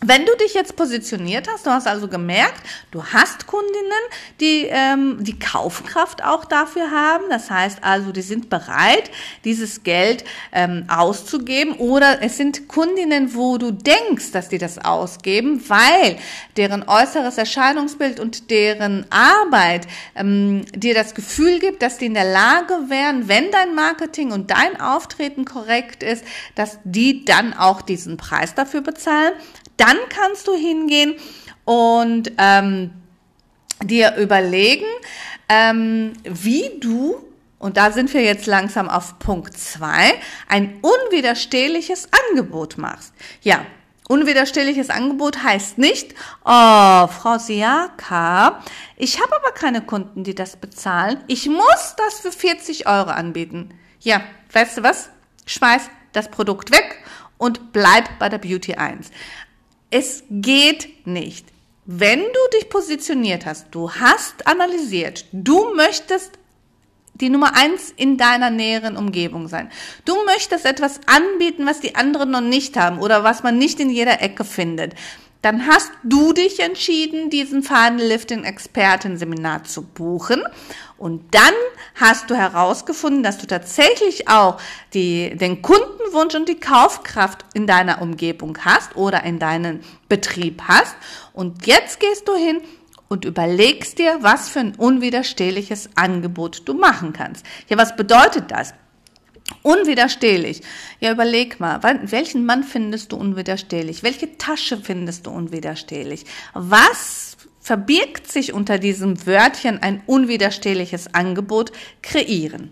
Wenn 0.07 0.25
du 0.25 0.35
dich 0.37 0.53
jetzt 0.53 0.75
positioniert 0.75 1.47
hast, 1.51 1.65
du 1.65 1.71
hast 1.71 1.87
also 1.87 2.07
gemerkt, 2.07 2.61
du 2.91 3.03
hast 3.03 3.47
Kundinnen, 3.47 3.91
die 4.39 4.67
ähm, 4.69 5.17
die 5.23 5.39
Kaufkraft 5.39 6.23
auch 6.23 6.45
dafür 6.45 6.91
haben. 6.91 7.25
Das 7.29 7.49
heißt 7.49 7.79
also, 7.81 8.11
die 8.11 8.21
sind 8.21 8.49
bereit, 8.49 9.09
dieses 9.43 9.83
Geld 9.83 10.23
ähm, 10.51 10.85
auszugeben. 10.87 11.73
Oder 11.73 12.21
es 12.21 12.37
sind 12.37 12.67
Kundinnen, 12.67 13.33
wo 13.35 13.57
du 13.57 13.71
denkst, 13.71 14.31
dass 14.31 14.49
die 14.49 14.57
das 14.57 14.77
ausgeben, 14.77 15.63
weil 15.67 16.17
deren 16.57 16.87
äußeres 16.87 17.37
Erscheinungsbild 17.37 18.19
und 18.19 18.51
deren 18.51 19.05
Arbeit 19.09 19.87
ähm, 20.15 20.65
dir 20.75 20.93
das 20.93 21.15
Gefühl 21.15 21.59
gibt, 21.59 21.81
dass 21.81 21.97
die 21.97 22.05
in 22.05 22.13
der 22.13 22.31
Lage 22.31 22.73
wären, 22.89 23.27
wenn 23.27 23.51
dein 23.51 23.73
Marketing 23.73 24.31
und 24.31 24.51
dein 24.51 24.79
Auftreten 24.79 25.45
korrekt 25.45 26.03
ist, 26.03 26.23
dass 26.53 26.77
die 26.83 27.25
dann 27.25 27.53
auch 27.53 27.81
diesen 27.81 28.17
Preis 28.17 28.53
dafür 28.53 28.81
bezahlen 28.81 29.33
dann 29.77 29.97
kannst 30.09 30.47
du 30.47 30.53
hingehen 30.53 31.15
und 31.65 32.31
ähm, 32.37 32.91
dir 33.83 34.15
überlegen, 34.17 34.85
ähm, 35.49 36.13
wie 36.23 36.71
du, 36.79 37.17
und 37.59 37.77
da 37.77 37.91
sind 37.91 38.13
wir 38.13 38.23
jetzt 38.23 38.45
langsam 38.45 38.89
auf 38.89 39.19
Punkt 39.19 39.57
zwei, 39.57 40.13
ein 40.47 40.79
unwiderstehliches 40.81 42.09
Angebot 42.29 42.77
machst. 42.77 43.13
Ja, 43.41 43.65
Unwiderstehliches 44.07 44.91
Angebot 44.91 45.41
heißt 45.43 45.79
nicht, 45.79 46.13
oh, 46.43 47.07
Frau 47.07 47.39
Siaka, 47.39 48.61
ich 48.97 49.19
habe 49.19 49.35
aber 49.35 49.51
keine 49.51 49.81
Kunden, 49.81 50.23
die 50.23 50.35
das 50.35 50.57
bezahlen. 50.57 51.23
Ich 51.25 51.49
muss 51.49 51.95
das 51.97 52.19
für 52.19 52.31
40 52.31 52.85
Euro 52.85 53.09
anbieten. 53.09 53.73
Ja, 54.01 54.21
weißt 54.51 54.77
du 54.77 54.83
was? 54.83 55.09
Schmeiß 55.47 55.89
das 56.13 56.29
Produkt 56.29 56.71
weg 56.71 57.03
und 57.39 57.73
bleib 57.73 58.19
bei 58.19 58.29
der 58.29 58.37
Beauty 58.37 58.75
1. 58.75 59.09
Es 59.97 60.23
geht 60.29 61.07
nicht. 61.07 61.47
Wenn 61.85 62.19
du 62.19 62.57
dich 62.57 62.67
positioniert 62.67 63.45
hast, 63.45 63.67
du 63.71 63.89
hast 63.89 64.45
analysiert, 64.45 65.23
du 65.31 65.73
möchtest 65.73 66.31
die 67.13 67.29
Nummer 67.29 67.55
eins 67.55 67.93
in 67.95 68.17
deiner 68.17 68.49
näheren 68.49 68.97
Umgebung 68.97 69.47
sein. 69.47 69.71
Du 70.03 70.13
möchtest 70.25 70.65
etwas 70.65 70.99
anbieten, 71.05 71.65
was 71.65 71.79
die 71.79 71.95
anderen 71.95 72.31
noch 72.31 72.41
nicht 72.41 72.75
haben 72.75 72.99
oder 72.99 73.23
was 73.23 73.41
man 73.41 73.57
nicht 73.57 73.79
in 73.79 73.89
jeder 73.89 74.21
Ecke 74.21 74.43
findet 74.43 74.95
dann 75.45 75.67
hast 75.67 75.91
du 76.01 76.33
dich 76.33 76.59
entschieden, 76.59 77.29
diesen 77.29 77.61
Fadenlifting-Experten-Seminar 77.61 79.63
zu 79.63 79.83
buchen. 79.83 80.41
Und 80.97 81.35
dann 81.35 81.53
hast 81.93 82.31
du 82.31 82.35
herausgefunden, 82.35 83.21
dass 83.21 83.37
du 83.37 83.45
tatsächlich 83.45 84.27
auch 84.27 84.59
die, 84.95 85.37
den 85.37 85.61
Kundenwunsch 85.61 86.33
und 86.33 86.49
die 86.49 86.59
Kaufkraft 86.59 87.45
in 87.53 87.67
deiner 87.67 88.01
Umgebung 88.01 88.57
hast 88.65 88.95
oder 88.95 89.23
in 89.23 89.37
deinem 89.37 89.81
Betrieb 90.09 90.63
hast. 90.67 90.95
Und 91.31 91.67
jetzt 91.67 91.99
gehst 91.99 92.27
du 92.27 92.35
hin 92.35 92.61
und 93.07 93.23
überlegst 93.23 93.99
dir, 93.99 94.17
was 94.21 94.49
für 94.49 94.61
ein 94.61 94.73
unwiderstehliches 94.73 95.91
Angebot 95.93 96.63
du 96.65 96.73
machen 96.73 97.13
kannst. 97.13 97.45
Ja, 97.69 97.77
was 97.77 97.95
bedeutet 97.95 98.49
das? 98.49 98.73
Unwiderstehlich. 99.61 100.61
Ja, 100.99 101.11
überleg 101.11 101.59
mal, 101.59 101.81
welchen 101.83 102.45
Mann 102.45 102.63
findest 102.63 103.11
du 103.11 103.17
unwiderstehlich? 103.17 104.01
Welche 104.01 104.37
Tasche 104.37 104.77
findest 104.77 105.27
du 105.27 105.31
unwiderstehlich? 105.31 106.25
Was 106.53 107.37
verbirgt 107.59 108.31
sich 108.31 108.53
unter 108.53 108.79
diesem 108.79 109.25
Wörtchen 109.25 109.81
ein 109.81 110.03
unwiderstehliches 110.05 111.13
Angebot 111.13 111.71
kreieren? 112.01 112.71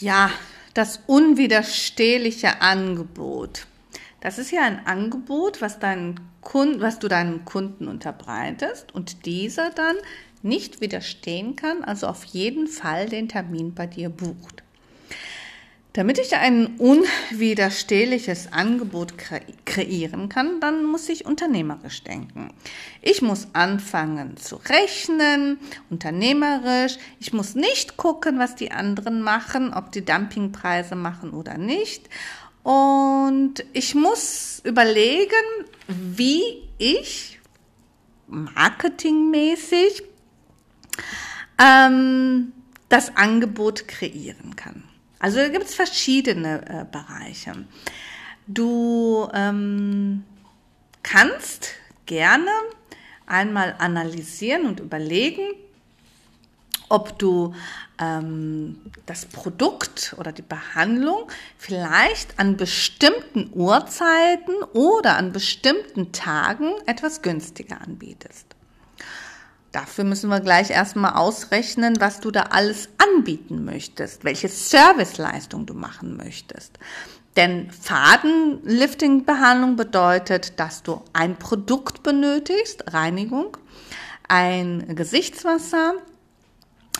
Ja, 0.00 0.30
das 0.74 1.00
unwiderstehliche 1.06 2.60
Angebot. 2.60 3.66
Das 4.20 4.38
ist 4.38 4.50
ja 4.50 4.62
ein 4.62 4.84
Angebot, 4.86 5.60
was, 5.60 5.78
deinen 5.78 6.20
Kunden, 6.40 6.80
was 6.80 6.98
du 6.98 7.08
deinem 7.08 7.44
Kunden 7.44 7.86
unterbreitest 7.86 8.92
und 8.94 9.26
dieser 9.26 9.70
dann 9.70 9.96
nicht 10.42 10.80
widerstehen 10.80 11.56
kann, 11.56 11.84
also 11.84 12.06
auf 12.06 12.24
jeden 12.24 12.66
Fall 12.66 13.08
den 13.08 13.28
Termin 13.28 13.74
bei 13.74 13.86
dir 13.86 14.08
bucht. 14.08 14.62
Damit 15.94 16.18
ich 16.18 16.36
ein 16.36 16.76
unwiderstehliches 16.76 18.52
Angebot 18.52 19.14
kreieren 19.64 20.28
kann, 20.28 20.60
dann 20.60 20.84
muss 20.84 21.08
ich 21.08 21.26
unternehmerisch 21.26 22.04
denken. 22.04 22.52
Ich 23.02 23.20
muss 23.20 23.48
anfangen 23.52 24.36
zu 24.36 24.60
rechnen, 24.68 25.58
unternehmerisch. 25.90 26.98
Ich 27.18 27.32
muss 27.32 27.56
nicht 27.56 27.96
gucken, 27.96 28.38
was 28.38 28.54
die 28.54 28.70
anderen 28.70 29.22
machen, 29.22 29.74
ob 29.74 29.90
die 29.90 30.04
Dumpingpreise 30.04 30.94
machen 30.94 31.30
oder 31.30 31.58
nicht. 31.58 32.08
Und 32.62 33.64
ich 33.72 33.96
muss 33.96 34.60
überlegen, 34.64 35.32
wie 35.88 36.68
ich 36.78 37.40
marketingmäßig 38.28 40.02
ähm, 41.60 42.52
das 42.88 43.16
Angebot 43.16 43.88
kreieren 43.88 44.56
kann. 44.56 44.84
Also 45.18 45.38
da 45.38 45.48
gibt 45.48 45.66
es 45.66 45.74
verschiedene 45.74 46.62
äh, 46.68 46.84
Bereiche. 46.90 47.52
Du 48.46 49.28
ähm, 49.34 50.24
kannst 51.02 51.70
gerne 52.06 52.50
einmal 53.26 53.74
analysieren 53.78 54.66
und 54.66 54.80
überlegen, 54.80 55.42
ob 56.88 57.18
du 57.18 57.54
ähm, 58.00 58.80
das 59.06 59.26
Produkt 59.26 60.14
oder 60.18 60.32
die 60.32 60.42
Behandlung 60.42 61.30
vielleicht 61.58 62.38
an 62.38 62.56
bestimmten 62.56 63.50
Uhrzeiten 63.52 64.54
oder 64.72 65.16
an 65.16 65.32
bestimmten 65.32 66.12
Tagen 66.12 66.72
etwas 66.86 67.22
günstiger 67.22 67.80
anbietest. 67.80 68.57
Dafür 69.72 70.04
müssen 70.04 70.30
wir 70.30 70.40
gleich 70.40 70.70
erstmal 70.70 71.14
ausrechnen, 71.14 72.00
was 72.00 72.20
du 72.20 72.30
da 72.30 72.44
alles 72.50 72.88
anbieten 72.96 73.64
möchtest, 73.64 74.24
welche 74.24 74.48
Serviceleistung 74.48 75.66
du 75.66 75.74
machen 75.74 76.16
möchtest. 76.16 76.78
Denn 77.36 77.70
Fadenlifting-Behandlung 77.70 79.76
bedeutet, 79.76 80.58
dass 80.58 80.82
du 80.82 81.02
ein 81.12 81.36
Produkt 81.36 82.02
benötigst, 82.02 82.92
Reinigung, 82.92 83.56
ein 84.26 84.96
Gesichtswasser, 84.96 85.92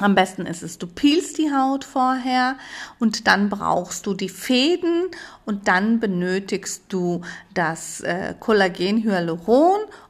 am 0.00 0.14
besten 0.14 0.46
ist 0.46 0.62
es, 0.62 0.78
du 0.78 0.86
peelst 0.86 1.38
die 1.38 1.52
Haut 1.52 1.84
vorher 1.84 2.56
und 2.98 3.26
dann 3.26 3.48
brauchst 3.48 4.06
du 4.06 4.14
die 4.14 4.28
Fäden 4.28 5.08
und 5.44 5.68
dann 5.68 6.00
benötigst 6.00 6.84
du 6.88 7.22
das 7.54 8.00
äh, 8.00 8.34
Kollagen 8.38 9.06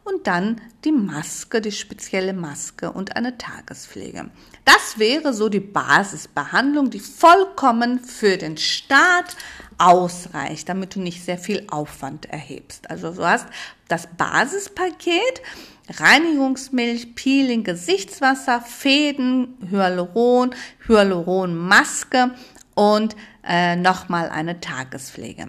und 0.04 0.26
dann 0.26 0.60
die 0.84 0.92
Maske, 0.92 1.60
die 1.60 1.72
spezielle 1.72 2.32
Maske 2.32 2.92
und 2.92 3.16
eine 3.16 3.38
Tagespflege. 3.38 4.30
Das 4.64 4.98
wäre 4.98 5.32
so 5.32 5.48
die 5.48 5.60
Basisbehandlung, 5.60 6.90
die 6.90 7.00
vollkommen 7.00 8.00
für 8.00 8.36
den 8.36 8.56
Start 8.56 9.36
ausreicht, 9.78 10.68
damit 10.68 10.94
du 10.94 11.00
nicht 11.00 11.24
sehr 11.24 11.38
viel 11.38 11.66
Aufwand 11.70 12.26
erhebst. 12.26 12.90
Also 12.90 13.12
du 13.12 13.24
hast 13.24 13.46
das 13.86 14.08
Basispaket 14.16 15.42
Reinigungsmilch, 15.88 17.14
Peeling, 17.14 17.64
Gesichtswasser, 17.64 18.60
Fäden, 18.60 19.56
Hyaluron, 19.70 20.54
Hyaluronmaske 20.86 22.32
und 22.74 23.16
äh, 23.46 23.76
nochmal 23.76 24.28
eine 24.28 24.60
Tagespflege. 24.60 25.48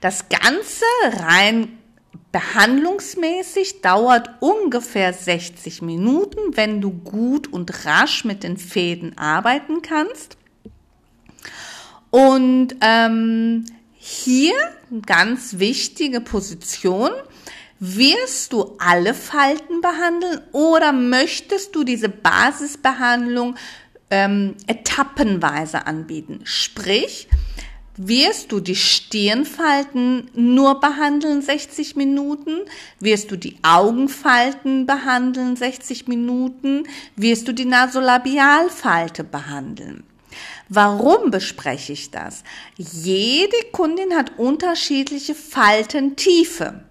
Das 0.00 0.28
Ganze 0.28 0.84
rein 1.24 1.78
behandlungsmäßig 2.30 3.80
dauert 3.80 4.30
ungefähr 4.40 5.12
60 5.12 5.82
Minuten, 5.82 6.56
wenn 6.56 6.80
du 6.80 6.90
gut 6.90 7.50
und 7.50 7.86
rasch 7.86 8.24
mit 8.24 8.42
den 8.42 8.58
Fäden 8.58 9.16
arbeiten 9.16 9.80
kannst. 9.82 10.36
Und 12.10 12.76
ähm, 12.80 13.64
hier 13.94 14.54
ganz 15.06 15.58
wichtige 15.58 16.20
Position 16.20 17.10
wirst 17.80 18.52
du 18.52 18.76
alle 18.78 19.14
Falten 19.14 19.80
behandeln 19.80 20.40
oder 20.52 20.92
möchtest 20.92 21.74
du 21.74 21.84
diese 21.84 22.08
Basisbehandlung 22.08 23.56
ähm, 24.10 24.56
etappenweise 24.66 25.86
anbieten? 25.86 26.40
Sprich, 26.44 27.28
wirst 27.96 28.52
du 28.52 28.60
die 28.60 28.76
Stirnfalten 28.76 30.30
nur 30.34 30.80
behandeln 30.80 31.42
60 31.42 31.96
Minuten? 31.96 32.60
Wirst 33.00 33.30
du 33.30 33.36
die 33.36 33.58
Augenfalten 33.62 34.86
behandeln 34.86 35.56
60 35.56 36.08
Minuten? 36.08 36.84
Wirst 37.16 37.48
du 37.48 37.52
die 37.52 37.64
Nasolabialfalte 37.64 39.24
behandeln? 39.24 40.04
Warum 40.68 41.30
bespreche 41.30 41.92
ich 41.92 42.10
das? 42.10 42.44
Jede 42.76 43.56
Kundin 43.72 44.14
hat 44.14 44.38
unterschiedliche 44.38 45.34
Faltentiefe. 45.34 46.84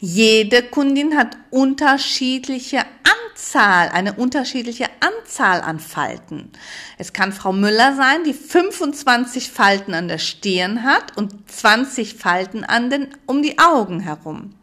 Jede 0.00 0.62
Kundin 0.62 1.16
hat 1.16 1.36
unterschiedliche 1.50 2.84
Anzahl, 3.04 3.88
eine 3.88 4.14
unterschiedliche 4.14 4.86
Anzahl 5.00 5.60
an 5.60 5.80
Falten. 5.80 6.50
Es 6.98 7.12
kann 7.12 7.32
Frau 7.32 7.52
Müller 7.52 7.94
sein, 7.94 8.24
die 8.24 8.34
25 8.34 9.50
Falten 9.50 9.94
an 9.94 10.08
der 10.08 10.18
Stirn 10.18 10.82
hat 10.82 11.16
und 11.16 11.50
20 11.50 12.14
Falten 12.14 12.64
an 12.64 12.90
den, 12.90 13.08
um 13.26 13.42
die 13.42 13.58
Augen 13.58 14.00
herum. 14.00 14.54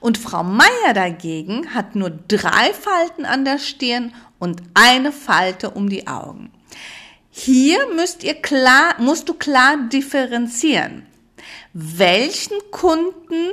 Und 0.00 0.18
Frau 0.18 0.42
Meier 0.42 0.94
dagegen 0.94 1.74
hat 1.74 1.94
nur 1.94 2.10
drei 2.10 2.72
Falten 2.72 3.24
an 3.24 3.44
der 3.44 3.58
Stirn 3.58 4.14
und 4.38 4.62
eine 4.74 5.12
Falte 5.12 5.70
um 5.70 5.88
die 5.88 6.06
Augen. 6.06 6.50
Hier 7.30 7.88
müsst 7.94 8.22
ihr 8.22 8.34
klar, 8.34 8.94
musst 8.98 9.28
du 9.28 9.34
klar 9.34 9.76
differenzieren. 9.90 11.06
Welchen 11.72 12.56
Kunden, 12.70 13.50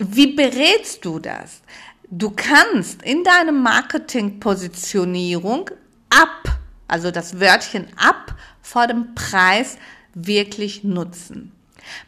wie 0.00 0.34
berätst 0.34 1.04
du 1.04 1.18
das? 1.18 1.60
Du 2.08 2.30
kannst 2.30 3.02
in 3.02 3.22
deine 3.22 3.52
Marketingpositionierung 3.52 5.70
ab, 6.08 6.58
also 6.88 7.10
das 7.10 7.38
Wörtchen 7.38 7.86
ab 7.96 8.34
vor 8.62 8.86
dem 8.86 9.14
Preis 9.14 9.76
wirklich 10.14 10.84
nutzen. 10.84 11.52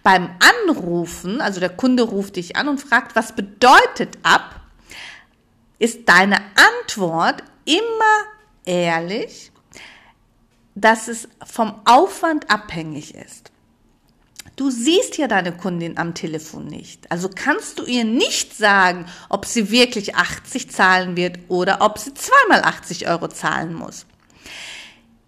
Beim 0.03 0.31
Anrufen, 0.41 1.43
also 1.43 1.61
der 1.61 1.69
Kunde 1.69 2.03
ruft 2.03 2.37
dich 2.37 2.57
an 2.57 2.69
und 2.69 2.81
fragt, 2.81 3.15
was 3.15 3.37
bedeutet 3.37 4.17
ab, 4.23 4.63
ist 5.79 6.09
deine 6.09 6.39
Antwort 6.81 7.43
immer 7.65 8.25
ehrlich, 8.65 9.53
dass 10.75 11.09
es 11.09 11.29
vom 11.45 11.75
Aufwand 11.85 12.51
abhängig 12.51 13.15
ist. 13.15 13.52
Du 14.57 14.71
siehst 14.71 15.17
ja 15.17 15.29
deine 15.29 15.53
Kundin 15.53 15.97
am 15.97 16.15
Telefon 16.15 16.67
nicht. 16.67 17.11
Also 17.11 17.31
kannst 17.35 17.79
du 17.79 17.85
ihr 17.85 18.05
nicht 18.05 18.55
sagen, 18.57 19.07
ob 19.29 19.47
sie 19.47 19.71
wirklich 19.71 20.15
80 20.15 20.71
zahlen 20.71 21.17
wird 21.17 21.39
oder 21.49 21.81
ob 21.81 21.99
sie 21.99 22.13
zweimal 22.13 22.63
80 22.63 23.09
Euro 23.09 23.29
zahlen 23.29 23.73
muss. 23.73 24.05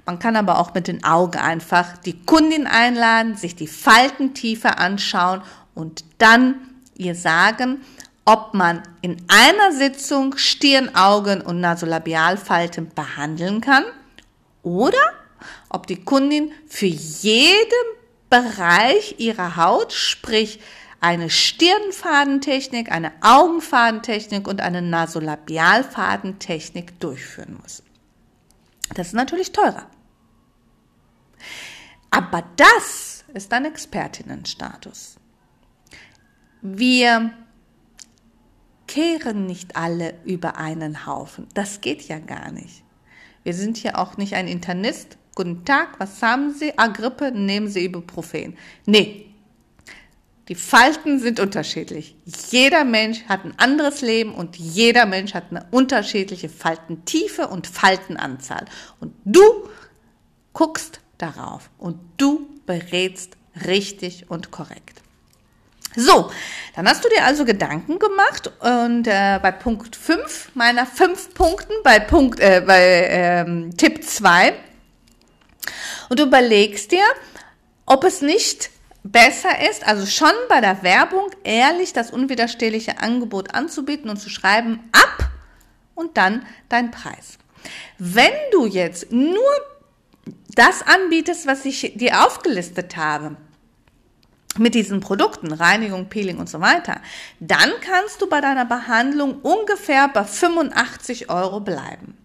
Man 0.06 0.20
kann 0.20 0.36
aber 0.36 0.60
auch 0.60 0.74
mit 0.74 0.90
den 0.90 1.06
Augen 1.06 1.38
einfach 1.38 1.96
die 1.96 2.26
Kundin 2.26 2.68
einladen, 2.68 3.38
sich 3.38 3.56
die 3.56 3.68
Faltentiefe 3.70 4.80
anschauen 4.80 5.44
und 5.74 6.04
dann 6.18 6.56
ihr 6.98 7.16
sagen, 7.16 7.80
ob 8.26 8.54
man 8.54 8.84
in 9.02 9.16
einer 9.30 9.72
Sitzung 9.72 10.36
Stirn, 10.36 10.94
Augen 10.94 11.40
und 11.40 11.62
Nasolabialfalten 11.62 12.92
behandeln 12.94 13.62
kann 13.62 13.86
oder 14.62 15.00
ob 15.70 15.88
die 15.88 16.04
Kundin 16.04 16.52
für 16.68 16.86
jeden 16.86 17.88
Bereich 18.30 19.16
ihrer 19.20 19.56
Haut, 19.56 19.94
sprich 19.94 20.60
eine 21.00 21.30
Stirnfadentechnik, 21.30 22.92
eine 22.92 23.12
Augenfadentechnik 23.22 24.48
und 24.48 24.62
eine 24.62 24.82
Nasolabialfadentechnik 24.82 27.00
durchführen 27.00 27.60
muss. 27.62 27.84
Das 28.96 29.08
ist 29.08 29.14
natürlich 29.14 29.52
teurer. 29.52 29.86
Aber 32.10 32.44
das 32.56 33.26
ist 33.34 33.52
ein 33.54 33.66
Expertinnenstatus. 33.66 35.18
Wir 36.62 37.34
kehren 38.88 39.46
nicht 39.46 39.76
alle 39.76 40.16
über 40.24 40.58
einen 40.58 41.06
Haufen. 41.06 41.48
Das 41.54 41.82
geht 41.82 42.08
ja 42.08 42.20
gar 42.20 42.52
nicht. 42.52 42.84
Wir 43.44 43.54
sind 43.54 43.78
hier 43.78 44.00
auch 44.00 44.18
nicht 44.18 44.34
ein 44.34 44.48
Internist. 44.48 45.18
Guten 45.36 45.66
Tag, 45.66 46.00
was 46.00 46.22
haben 46.24 46.54
Sie? 46.54 46.74
Ah, 46.78 46.88
Grippe, 46.88 47.32
nehmen 47.32 47.68
Sie 47.68 47.86
Ibuprofen. 47.86 48.58
Nee. 48.86 49.27
Die 50.48 50.56
Falten 50.56 51.20
sind 51.20 51.42
unterschiedlich. 51.42 52.16
Jeder 52.50 52.86
Mensch 52.86 53.24
hat 53.28 53.44
ein 53.44 53.54
anderes 53.58 54.02
Leben 54.02 54.34
und 54.34 54.56
jeder 54.56 55.06
Mensch 55.06 55.34
hat 55.34 55.46
eine 55.50 55.66
unterschiedliche 55.72 56.48
Faltentiefe 56.48 57.48
und 57.48 57.68
Faltenanzahl. 57.68 58.66
Und 59.02 59.14
du 59.26 59.42
guckst 60.54 61.02
darauf 61.18 61.70
und 61.78 62.00
du 62.18 62.48
berätst 62.66 63.36
richtig 63.66 64.30
und 64.30 64.52
korrekt. 64.52 65.02
So, 65.96 66.32
dann 66.76 66.88
hast 66.88 67.04
du 67.04 67.10
dir 67.10 67.26
also 67.26 67.44
Gedanken 67.44 67.98
gemacht 67.98 68.52
und 68.60 69.08
äh, 69.08 69.40
bei 69.42 69.52
Punkt 69.52 69.96
5 69.96 70.52
meiner 70.54 70.86
5 70.86 71.34
Punkten, 71.34 71.74
bei, 71.84 72.00
Punkt, 72.00 72.40
äh, 72.40 72.62
bei 72.66 73.08
ähm, 73.10 73.76
Tipp 73.76 74.04
2 74.04 74.54
und 76.10 76.20
du 76.20 76.26
überlegst 76.26 76.92
dir, 76.92 77.04
ob 77.88 78.04
es 78.04 78.22
nicht 78.22 78.70
besser 79.12 79.70
ist, 79.70 79.86
also 79.86 80.06
schon 80.06 80.34
bei 80.50 80.62
der 80.62 80.84
Werbung 80.84 81.30
ehrlich 81.44 81.94
das 81.94 82.12
unwiderstehliche 82.12 83.00
Angebot 83.00 83.54
anzubieten 83.54 84.10
und 84.10 84.18
zu 84.18 84.30
schreiben, 84.30 84.90
ab 84.92 85.30
und 85.96 86.18
dann 86.18 86.46
dein 86.70 86.92
Preis. 86.92 87.38
Wenn 87.98 88.34
du 88.52 88.66
jetzt 88.66 89.12
nur 89.12 89.44
das 90.56 90.82
anbietest, 90.82 91.48
was 91.48 91.66
ich 91.66 91.94
dir 91.96 92.26
aufgelistet 92.26 92.98
habe, 92.98 93.38
mit 94.58 94.74
diesen 94.74 95.02
Produkten, 95.02 95.52
Reinigung, 95.52 96.10
Peeling 96.10 96.40
und 96.40 96.50
so 96.50 96.62
weiter, 96.62 97.00
dann 97.40 97.72
kannst 97.82 98.22
du 98.22 98.28
bei 98.28 98.42
deiner 98.42 98.66
Behandlung 98.66 99.40
ungefähr 99.42 100.08
bei 100.08 100.24
85 100.24 101.30
Euro 101.30 101.60
bleiben. 101.60 102.18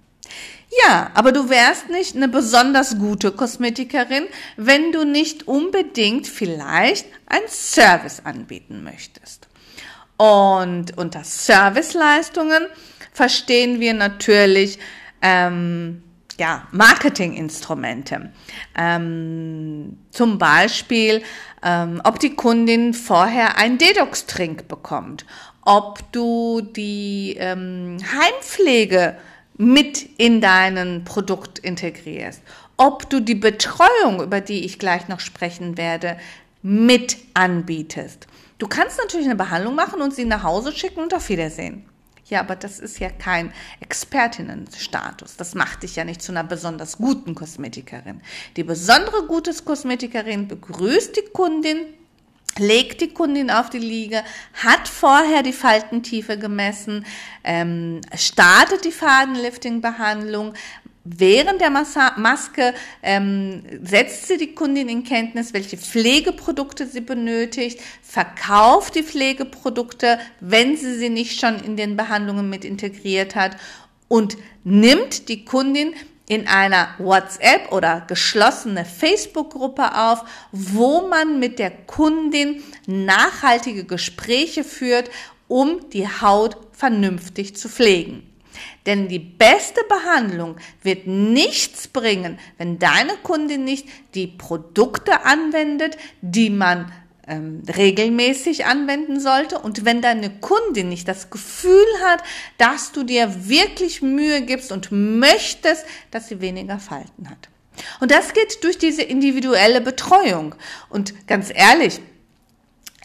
Ja, 0.80 1.10
aber 1.14 1.32
du 1.32 1.50
wärst 1.50 1.90
nicht 1.90 2.16
eine 2.16 2.28
besonders 2.28 2.98
gute 2.98 3.32
Kosmetikerin, 3.32 4.26
wenn 4.56 4.92
du 4.92 5.04
nicht 5.04 5.46
unbedingt 5.46 6.26
vielleicht 6.26 7.06
ein 7.26 7.42
Service 7.46 8.22
anbieten 8.24 8.82
möchtest. 8.82 9.48
Und 10.16 10.96
unter 10.96 11.24
Serviceleistungen 11.24 12.66
verstehen 13.12 13.80
wir 13.80 13.92
natürlich 13.92 14.78
ähm, 15.20 16.02
ja, 16.38 16.66
Marketinginstrumente. 16.70 18.32
Ähm, 18.76 19.98
zum 20.10 20.38
Beispiel, 20.38 21.22
ähm, 21.62 22.00
ob 22.04 22.18
die 22.18 22.34
Kundin 22.34 22.94
vorher 22.94 23.58
ein 23.58 23.76
Detox-Trink 23.76 24.68
bekommt, 24.68 25.26
ob 25.64 26.00
du 26.12 26.62
die 26.62 27.36
ähm, 27.38 27.98
Heimpflege 28.00 29.16
mit 29.56 30.08
in 30.18 30.40
deinen 30.40 31.04
Produkt 31.04 31.58
integrierst, 31.58 32.42
ob 32.76 33.08
du 33.10 33.20
die 33.20 33.34
Betreuung, 33.34 34.22
über 34.22 34.40
die 34.40 34.64
ich 34.64 34.78
gleich 34.78 35.08
noch 35.08 35.20
sprechen 35.20 35.76
werde, 35.76 36.16
mit 36.62 37.16
anbietest. 37.34 38.26
Du 38.58 38.68
kannst 38.68 38.98
natürlich 38.98 39.26
eine 39.26 39.36
Behandlung 39.36 39.74
machen 39.74 40.00
und 40.00 40.14
sie 40.14 40.24
nach 40.24 40.42
Hause 40.42 40.72
schicken 40.72 41.00
und 41.00 41.14
auf 41.14 41.28
Wiedersehen. 41.28 41.84
Ja, 42.26 42.40
aber 42.40 42.56
das 42.56 42.78
ist 42.78 42.98
ja 42.98 43.10
kein 43.10 43.52
Expertinnenstatus. 43.80 45.36
Das 45.36 45.54
macht 45.54 45.82
dich 45.82 45.96
ja 45.96 46.04
nicht 46.04 46.22
zu 46.22 46.32
einer 46.32 46.44
besonders 46.44 46.96
guten 46.96 47.34
Kosmetikerin. 47.34 48.22
Die 48.56 48.62
besondere 48.64 49.26
gute 49.26 49.52
Kosmetikerin 49.52 50.48
begrüßt 50.48 51.16
die 51.16 51.30
Kundin, 51.32 51.78
legt 52.58 53.00
die 53.00 53.14
Kundin 53.14 53.50
auf 53.50 53.70
die 53.70 53.78
Liege, 53.78 54.22
hat 54.54 54.88
vorher 54.88 55.42
die 55.42 55.52
Faltentiefe 55.52 56.38
gemessen, 56.38 57.06
ähm, 57.44 58.00
startet 58.14 58.84
die 58.84 58.92
Fadenlifting-Behandlung, 58.92 60.54
Während 61.04 61.60
der 61.60 61.70
Maske 61.70 62.74
ähm, 63.02 63.64
setzt 63.82 64.28
sie 64.28 64.36
die 64.36 64.54
Kundin 64.54 64.88
in 64.88 65.02
Kenntnis, 65.02 65.52
welche 65.52 65.76
Pflegeprodukte 65.76 66.86
sie 66.86 67.00
benötigt, 67.00 67.80
verkauft 68.02 68.94
die 68.94 69.02
Pflegeprodukte, 69.02 70.20
wenn 70.38 70.76
sie 70.76 70.94
sie 70.94 71.08
nicht 71.08 71.40
schon 71.40 71.58
in 71.58 71.76
den 71.76 71.96
Behandlungen 71.96 72.48
mit 72.48 72.64
integriert 72.64 73.34
hat 73.34 73.56
und 74.06 74.36
nimmt 74.62 75.28
die 75.28 75.44
Kundin 75.44 75.94
in 76.32 76.46
einer 76.48 76.88
WhatsApp 76.96 77.72
oder 77.72 78.04
geschlossene 78.08 78.86
Facebook-Gruppe 78.86 79.94
auf, 79.94 80.24
wo 80.50 81.06
man 81.06 81.38
mit 81.38 81.58
der 81.58 81.70
Kundin 81.70 82.62
nachhaltige 82.86 83.84
Gespräche 83.84 84.64
führt, 84.64 85.10
um 85.46 85.90
die 85.90 86.08
Haut 86.08 86.56
vernünftig 86.72 87.54
zu 87.54 87.68
pflegen. 87.68 88.26
Denn 88.86 89.08
die 89.08 89.18
beste 89.18 89.82
Behandlung 89.86 90.56
wird 90.82 91.06
nichts 91.06 91.86
bringen, 91.88 92.38
wenn 92.56 92.78
deine 92.78 93.16
Kundin 93.22 93.64
nicht 93.64 93.86
die 94.14 94.26
Produkte 94.26 95.26
anwendet, 95.26 95.98
die 96.22 96.48
man 96.48 96.90
ähm, 97.26 97.62
regelmäßig 97.76 98.66
anwenden 98.66 99.20
sollte. 99.20 99.58
Und 99.58 99.84
wenn 99.84 100.02
deine 100.02 100.30
Kundin 100.30 100.88
nicht 100.88 101.08
das 101.08 101.30
Gefühl 101.30 101.86
hat, 102.04 102.22
dass 102.58 102.92
du 102.92 103.04
dir 103.04 103.48
wirklich 103.48 104.02
Mühe 104.02 104.42
gibst 104.42 104.72
und 104.72 104.90
möchtest, 104.90 105.84
dass 106.10 106.28
sie 106.28 106.40
weniger 106.40 106.78
Falten 106.78 107.30
hat. 107.30 107.48
Und 108.00 108.10
das 108.10 108.34
geht 108.34 108.62
durch 108.64 108.78
diese 108.78 109.02
individuelle 109.02 109.80
Betreuung. 109.80 110.54
Und 110.88 111.26
ganz 111.26 111.50
ehrlich, 111.54 112.00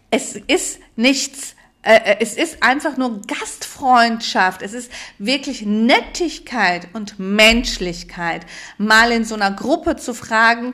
es 0.09 0.35
ist 0.35 0.79
nichts 0.95 1.55
äh, 1.87 1.95
äh, 2.03 2.17
es 2.19 2.33
ist 2.33 2.63
einfach 2.63 2.97
nur 2.97 3.21
Gastfreundschaft, 3.21 4.61
es 4.61 4.73
ist 4.73 4.91
wirklich 5.19 5.61
Nettigkeit 5.61 6.89
und 6.91 7.17
Menschlichkeit, 7.17 8.45
mal 8.77 9.09
in 9.13 9.23
so 9.23 9.35
einer 9.35 9.51
Gruppe 9.51 9.95
zu 9.95 10.13
fragen, 10.13 10.73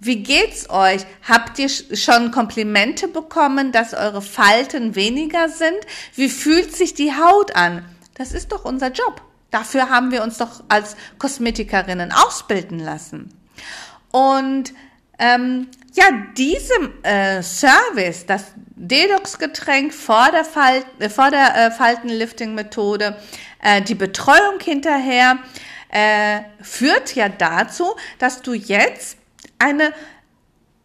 wie 0.00 0.22
geht's 0.22 0.70
euch? 0.70 1.02
Habt 1.28 1.58
ihr 1.58 1.68
schon 1.68 2.30
Komplimente 2.30 3.06
bekommen, 3.06 3.70
dass 3.70 3.92
eure 3.92 4.22
Falten 4.22 4.94
weniger 4.94 5.50
sind? 5.50 5.78
Wie 6.14 6.30
fühlt 6.30 6.74
sich 6.74 6.94
die 6.94 7.12
Haut 7.12 7.54
an? 7.54 7.84
Das 8.14 8.32
ist 8.32 8.50
doch 8.50 8.64
unser 8.64 8.90
Job. 8.90 9.22
Dafür 9.50 9.90
haben 9.90 10.10
wir 10.10 10.22
uns 10.22 10.38
doch 10.38 10.64
als 10.68 10.96
Kosmetikerinnen 11.18 12.12
ausbilden 12.12 12.78
lassen. 12.78 13.30
Und 14.10 14.72
ähm, 15.18 15.68
ja, 15.92 16.04
diesem 16.36 17.02
äh, 17.02 17.42
Service, 17.42 18.24
das 18.26 18.44
Dedox-Getränk 18.76 19.92
vor 19.92 20.30
der, 20.32 20.44
Fal 20.46 20.82
äh, 20.98 21.10
vor 21.10 21.30
der 21.30 21.54
äh, 21.54 21.70
Faltenlifting-Methode, 21.72 23.16
äh, 23.62 23.82
die 23.82 23.94
Betreuung 23.94 24.60
hinterher, 24.60 25.38
äh, 25.90 26.40
führt 26.62 27.14
ja 27.14 27.28
dazu, 27.28 27.96
dass 28.18 28.42
du 28.42 28.54
jetzt 28.54 29.18
eine 29.60 29.92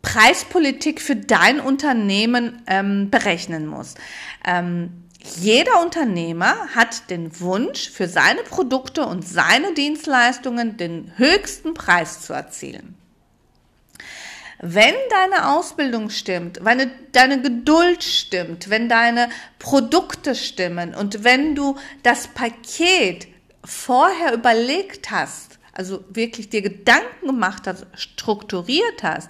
Preispolitik 0.02 1.02
für 1.02 1.16
dein 1.16 1.60
Unternehmen 1.60 2.62
ähm, 2.68 3.10
berechnen 3.10 3.66
musst. 3.66 3.98
Ähm, 4.46 5.06
jeder 5.38 5.82
Unternehmer 5.82 6.56
hat 6.76 7.10
den 7.10 7.40
Wunsch, 7.40 7.90
für 7.90 8.08
seine 8.08 8.44
Produkte 8.44 9.08
und 9.08 9.28
seine 9.28 9.74
Dienstleistungen 9.74 10.78
den 10.78 11.12
höchsten 11.18 11.74
Preis 11.74 12.22
zu 12.22 12.34
erzielen. 12.34 12.96
Wenn 14.60 14.94
deine 15.10 15.50
Ausbildung 15.50 16.10
stimmt, 16.10 16.60
wenn 16.64 16.90
deine 17.12 17.42
Geduld 17.42 18.04
stimmt, 18.04 18.70
wenn 18.70 18.88
deine 18.88 19.30
Produkte 19.60 20.36
stimmen 20.36 20.94
und 20.96 21.24
wenn 21.24 21.56
du 21.56 21.76
das 22.04 22.28
Paket 22.28 23.28
vorher 23.64 24.34
überlegt 24.34 25.12
hast, 25.12 25.60
also 25.76 26.04
wirklich 26.10 26.50
dir 26.50 26.62
Gedanken 26.62 27.28
gemacht 27.28 27.68
hast, 27.68 27.86
strukturiert 27.94 29.04
hast, 29.04 29.30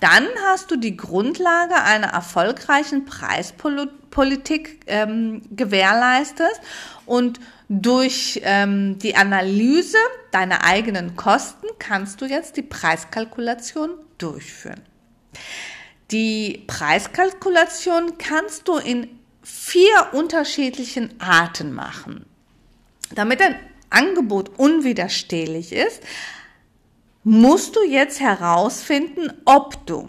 dann 0.00 0.26
hast 0.46 0.70
du 0.72 0.76
die 0.76 0.96
Grundlage 0.96 1.76
einer 1.76 2.08
erfolgreichen 2.08 3.04
Preispolitik 3.04 4.80
ähm, 4.88 5.42
gewährleistet 5.50 6.60
und 7.06 7.38
durch 7.68 8.40
ähm, 8.42 8.98
die 8.98 9.14
Analyse 9.14 9.98
deiner 10.32 10.64
eigenen 10.64 11.14
Kosten 11.14 11.66
kannst 11.78 12.20
du 12.20 12.26
jetzt 12.26 12.56
die 12.56 12.62
Preiskalkulation 12.62 13.90
durchführen. 14.18 14.82
Die 16.10 16.64
Preiskalkulation 16.66 18.18
kannst 18.18 18.66
du 18.66 18.78
in 18.78 19.08
vier 19.42 20.08
unterschiedlichen 20.12 21.20
Arten 21.20 21.72
machen. 21.72 22.26
Damit 23.14 23.40
ein 23.40 23.54
Angebot 23.92 24.58
unwiderstehlich 24.58 25.72
ist, 25.72 26.02
musst 27.24 27.76
du 27.76 27.84
jetzt 27.84 28.20
herausfinden, 28.20 29.32
ob 29.44 29.86
du 29.86 30.08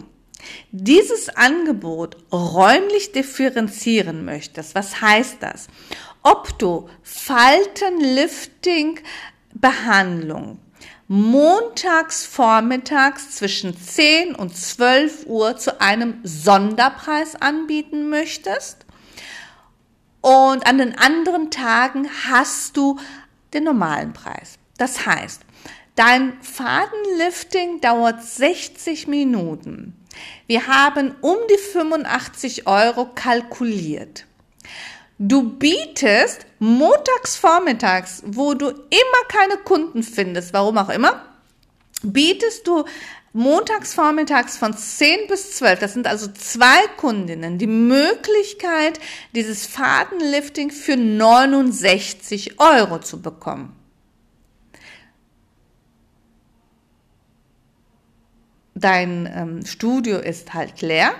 dieses 0.72 1.28
Angebot 1.30 2.16
räumlich 2.32 3.12
differenzieren 3.12 4.24
möchtest. 4.24 4.74
Was 4.74 5.00
heißt 5.00 5.38
das? 5.40 5.68
Ob 6.22 6.58
du 6.58 6.88
Faltenlifting 7.02 9.00
Behandlung 9.54 10.58
montags 11.06 12.24
vormittags 12.24 13.36
zwischen 13.36 13.76
10 13.76 14.34
und 14.34 14.56
12 14.56 15.26
Uhr 15.26 15.56
zu 15.56 15.80
einem 15.80 16.20
Sonderpreis 16.24 17.36
anbieten 17.36 18.08
möchtest. 18.08 18.86
Und 20.20 20.66
an 20.66 20.78
den 20.78 20.96
anderen 20.96 21.50
Tagen 21.50 22.08
hast 22.26 22.76
du 22.78 22.98
den 23.54 23.64
normalen 23.64 24.12
Preis. 24.12 24.58
Das 24.76 25.06
heißt, 25.06 25.42
dein 25.94 26.40
Fadenlifting 26.42 27.80
dauert 27.80 28.22
60 28.22 29.06
Minuten. 29.06 29.94
Wir 30.46 30.66
haben 30.66 31.14
um 31.20 31.36
die 31.50 31.58
85 31.58 32.66
Euro 32.66 33.06
kalkuliert. 33.14 34.26
Du 35.18 35.56
bietest 35.56 36.46
montags 36.58 37.36
vormittags, 37.36 38.22
wo 38.26 38.54
du 38.54 38.68
immer 38.68 39.28
keine 39.28 39.56
Kunden 39.58 40.02
findest, 40.02 40.52
warum 40.52 40.76
auch 40.78 40.88
immer, 40.88 41.22
bietest 42.12 42.66
du 42.66 42.84
montags 43.32 43.94
vormittags 43.94 44.56
von 44.56 44.76
10 44.76 45.26
bis 45.28 45.56
12, 45.56 45.80
das 45.80 45.92
sind 45.92 46.06
also 46.06 46.30
zwei 46.32 46.86
Kundinnen, 46.96 47.58
die 47.58 47.66
Möglichkeit, 47.66 49.00
dieses 49.34 49.66
Fadenlifting 49.66 50.70
für 50.70 50.96
69 50.96 52.60
Euro 52.60 53.00
zu 53.00 53.20
bekommen. 53.20 53.74
Dein 58.76 59.30
ähm, 59.32 59.66
Studio 59.66 60.18
ist 60.18 60.54
halt 60.54 60.80
leer 60.80 61.14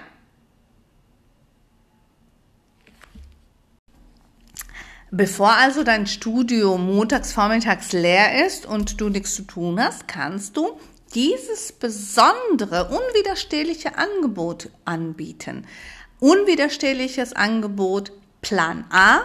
Bevor 5.17 5.53
also 5.53 5.85
dein 5.85 6.09
Studio 6.09 6.77
montags 6.77 7.33
vormittags 7.33 7.93
leer 7.93 8.45
ist 8.45 8.67
und 8.67 9.01
du 9.01 9.11
nichts 9.11 9.37
zu 9.37 9.43
tun 9.43 9.81
hast, 9.81 10.09
kannst 10.09 10.57
du 10.57 10.81
dieses 11.15 11.71
besondere, 11.71 12.89
unwiderstehliche 12.89 13.97
Angebot 13.97 14.71
anbieten. 14.85 15.69
Unwiderstehliches 16.19 17.33
Angebot 17.33 18.11
Plan 18.43 18.87
A, 18.91 19.21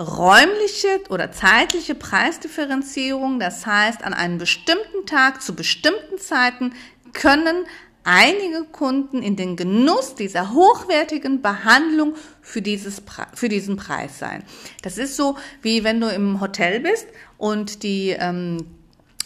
räumliche 0.00 1.00
oder 1.08 1.32
zeitliche 1.32 1.96
Preisdifferenzierung, 1.96 3.40
das 3.40 3.66
heißt, 3.66 4.04
an 4.04 4.14
einem 4.14 4.38
bestimmten 4.38 5.04
Tag 5.04 5.42
zu 5.42 5.56
bestimmten 5.56 6.18
Zeiten 6.18 6.74
können 7.12 7.66
einige 8.08 8.64
Kunden 8.64 9.22
in 9.22 9.36
den 9.36 9.54
Genuss 9.54 10.14
dieser 10.14 10.54
hochwertigen 10.54 11.42
Behandlung 11.42 12.14
für, 12.40 12.62
dieses, 12.62 13.02
für 13.34 13.50
diesen 13.50 13.76
Preis 13.76 14.18
sein. 14.18 14.44
Das 14.82 14.96
ist 14.96 15.14
so, 15.14 15.36
wie 15.60 15.84
wenn 15.84 16.00
du 16.00 16.08
im 16.08 16.40
Hotel 16.40 16.80
bist 16.80 17.06
und 17.36 17.82
die 17.82 18.16
ähm, 18.18 18.64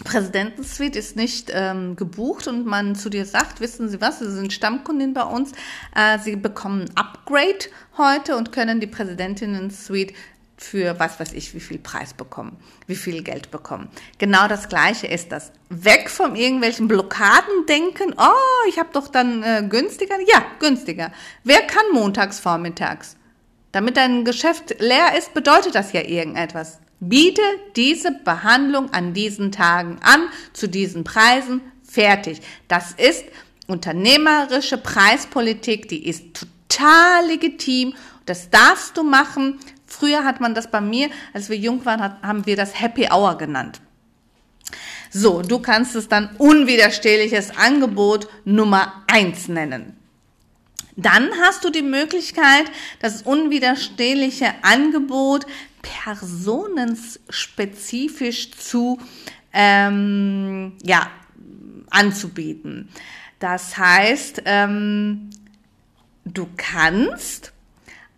Präsidentensuite 0.03 0.99
ist 0.99 1.15
nicht 1.15 1.53
ähm, 1.55 1.95
gebucht 1.95 2.49
und 2.49 2.67
man 2.67 2.97
zu 2.97 3.09
dir 3.09 3.25
sagt, 3.25 3.61
wissen 3.61 3.89
Sie 3.89 4.01
was, 4.01 4.19
Sie 4.19 4.33
sind 4.33 4.53
Stammkundin 4.53 5.15
bei 5.15 5.23
uns, 5.23 5.53
äh, 5.95 6.19
Sie 6.19 6.35
bekommen 6.35 6.83
ein 6.83 6.97
Upgrade 6.97 7.67
heute 7.97 8.37
und 8.37 8.51
können 8.51 8.81
die 8.81 8.89
Präsidentinnen-Suite 8.89 10.13
für 10.63 10.99
was 10.99 11.19
weiß 11.21 11.33
ich, 11.33 11.55
wie 11.55 11.61
viel 11.61 11.79
Preis 11.79 12.15
bekommen, 12.15 12.57
wie 12.87 12.97
viel 12.97 13.23
Geld 13.23 13.51
bekommen. 13.51 13.89
Genau 14.19 14.49
das 14.49 14.69
Gleiche 14.69 15.07
ist 15.07 15.33
das. 15.33 15.53
Weg 15.69 16.11
von 16.11 16.37
irgendwelchen 16.37 16.89
Blockaden 16.89 17.67
denken, 17.69 18.15
oh, 18.17 18.69
ich 18.69 18.79
habe 18.79 18.91
doch 18.93 19.09
dann 19.09 19.43
äh, 19.43 19.65
günstiger. 19.69 20.17
Ja, 20.27 20.45
günstiger. 20.59 21.13
Wer 21.45 21.63
kann 21.63 21.85
montags 21.93 22.41
vormittags? 22.41 23.17
Damit 23.73 23.97
dein 23.97 24.25
Geschäft 24.25 24.77
leer 24.81 25.17
ist, 25.17 25.35
bedeutet 25.35 25.75
das 25.75 25.93
ja 25.93 26.03
irgendetwas. 26.03 26.79
Biete 27.01 27.43
diese 27.75 28.13
Behandlung 28.13 28.93
an 28.93 29.15
diesen 29.15 29.51
Tagen 29.51 29.99
an, 30.03 30.29
zu 30.53 30.69
diesen 30.69 31.05
Preisen, 31.05 31.63
fertig. 31.83 32.41
Das 32.69 32.93
ist 32.93 33.25
unternehmerische 33.67 34.79
Preispolitik, 34.79 35.89
die 35.89 36.07
ist 36.07 36.47
total 36.69 37.27
legitim. 37.27 37.95
Das 38.27 38.51
darfst 38.51 38.97
du 38.97 39.03
machen. 39.03 39.59
Früher 39.93 40.25
hat 40.25 40.41
man 40.41 40.55
das 40.55 40.71
bei 40.71 40.81
mir, 40.81 41.11
als 41.35 41.51
wir 41.51 41.57
jung 41.57 41.85
waren, 41.85 42.01
hat, 42.01 42.23
haben 42.23 42.47
wir 42.47 42.57
das 42.57 42.81
Happy 42.81 43.09
Hour 43.13 43.37
genannt. 43.37 43.83
So, 45.11 45.43
du 45.43 45.59
kannst 45.59 45.95
es 45.95 46.09
dann 46.09 46.35
unwiderstehliches 46.39 47.59
Angebot 47.59 48.27
Nummer 48.47 49.05
eins 49.07 49.49
nennen. 49.49 49.99
Dann 50.97 51.29
hast 51.43 51.63
du 51.65 51.71
die 51.71 51.83
Möglichkeit, 51.83 52.65
das 53.01 53.21
unwiderstehliche 53.23 54.55
Angebot 54.63 55.47
personenspezifisch 55.83 58.53
zu 58.53 58.99
ähm, 59.53 60.73
ja, 60.83 61.11
anzubieten. 61.91 62.89
Das 63.39 63.77
heißt, 63.77 64.41
ähm, 64.47 65.29
du 66.25 66.49
kannst 66.57 67.52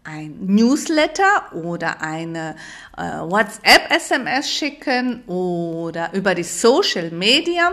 ein 0.05 0.47
Newsletter 0.47 1.53
oder 1.55 2.01
eine 2.01 2.57
äh, 2.97 3.03
WhatsApp-SMS 3.03 4.51
schicken 4.51 5.25
oder 5.27 6.13
über 6.13 6.35
die 6.35 6.45
Social 6.45 7.11
Media 7.11 7.73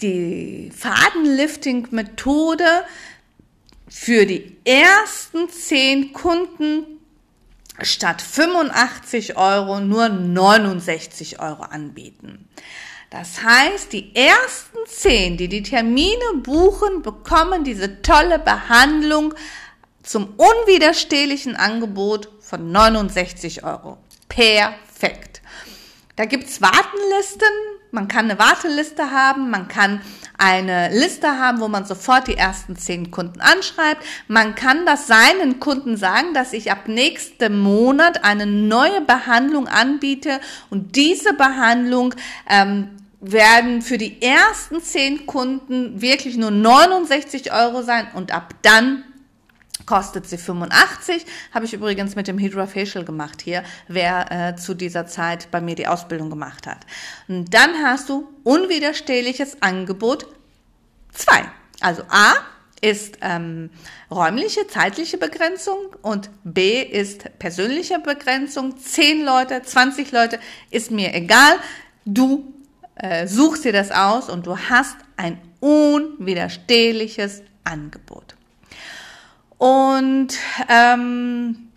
die 0.00 0.72
Fadenlifting-Methode 0.76 2.64
für 3.88 4.26
die 4.26 4.56
ersten 4.64 5.48
zehn 5.48 6.12
Kunden 6.12 6.84
statt 7.80 8.20
85 8.20 9.36
Euro 9.36 9.80
nur 9.80 10.08
69 10.08 11.40
Euro 11.40 11.62
anbieten. 11.62 12.48
Das 13.10 13.42
heißt, 13.42 13.92
die 13.92 14.14
ersten 14.16 14.78
zehn, 14.88 15.36
die 15.36 15.48
die 15.48 15.62
Termine 15.62 16.34
buchen, 16.42 17.02
bekommen 17.02 17.62
diese 17.62 18.02
tolle 18.02 18.40
Behandlung 18.40 19.34
zum 20.04 20.34
unwiderstehlichen 20.36 21.56
Angebot 21.56 22.28
von 22.40 22.70
69 22.70 23.64
Euro. 23.64 23.98
Perfekt. 24.28 25.40
Da 26.16 26.26
gibt's 26.26 26.62
Wartenlisten. 26.62 27.48
Man 27.90 28.06
kann 28.06 28.30
eine 28.30 28.38
Warteliste 28.38 29.10
haben. 29.10 29.50
Man 29.50 29.66
kann 29.66 30.00
eine 30.38 30.90
Liste 30.90 31.38
haben, 31.38 31.60
wo 31.60 31.68
man 31.68 31.84
sofort 31.84 32.28
die 32.28 32.36
ersten 32.36 32.76
zehn 32.76 33.10
Kunden 33.10 33.40
anschreibt. 33.40 34.04
Man 34.28 34.54
kann 34.54 34.84
das 34.86 35.06
seinen 35.06 35.60
Kunden 35.60 35.96
sagen, 35.96 36.34
dass 36.34 36.52
ich 36.52 36.70
ab 36.70 36.86
nächstem 36.86 37.58
Monat 37.58 38.24
eine 38.24 38.46
neue 38.46 39.00
Behandlung 39.00 39.68
anbiete 39.68 40.40
und 40.70 40.96
diese 40.96 41.34
Behandlung 41.34 42.14
ähm, 42.48 42.90
werden 43.20 43.80
für 43.80 43.96
die 43.96 44.20
ersten 44.20 44.82
zehn 44.82 45.26
Kunden 45.26 46.00
wirklich 46.00 46.36
nur 46.36 46.50
69 46.50 47.52
Euro 47.52 47.82
sein 47.82 48.08
und 48.14 48.32
ab 48.32 48.54
dann 48.62 49.04
kostet 49.86 50.26
sie 50.26 50.38
85. 50.38 51.26
Habe 51.52 51.64
ich 51.64 51.74
übrigens 51.74 52.16
mit 52.16 52.28
dem 52.28 52.38
Hydra 52.38 52.66
Facial 52.66 53.04
gemacht 53.04 53.42
hier, 53.42 53.62
wer 53.88 54.30
äh, 54.30 54.56
zu 54.56 54.74
dieser 54.74 55.06
Zeit 55.06 55.50
bei 55.50 55.60
mir 55.60 55.74
die 55.74 55.86
Ausbildung 55.86 56.30
gemacht 56.30 56.66
hat. 56.66 56.86
Und 57.28 57.52
dann 57.52 57.74
hast 57.82 58.08
du 58.08 58.28
unwiderstehliches 58.42 59.62
Angebot 59.62 60.26
2. 61.12 61.44
Also 61.80 62.02
A 62.08 62.34
ist 62.80 63.18
ähm, 63.22 63.70
räumliche, 64.10 64.66
zeitliche 64.66 65.16
Begrenzung 65.16 65.78
und 66.02 66.28
B 66.44 66.82
ist 66.82 67.38
persönliche 67.38 67.98
Begrenzung. 67.98 68.76
10 68.76 69.24
Leute, 69.24 69.62
20 69.62 70.12
Leute, 70.12 70.38
ist 70.70 70.90
mir 70.90 71.14
egal. 71.14 71.54
Du 72.04 72.52
äh, 72.96 73.26
suchst 73.26 73.64
dir 73.64 73.72
das 73.72 73.90
aus 73.90 74.28
und 74.28 74.46
du 74.46 74.58
hast 74.58 74.96
ein 75.16 75.40
unwiderstehliches 75.60 77.42
Angebot. 77.64 78.34
Und 79.58 80.28
ähm, 80.68 81.70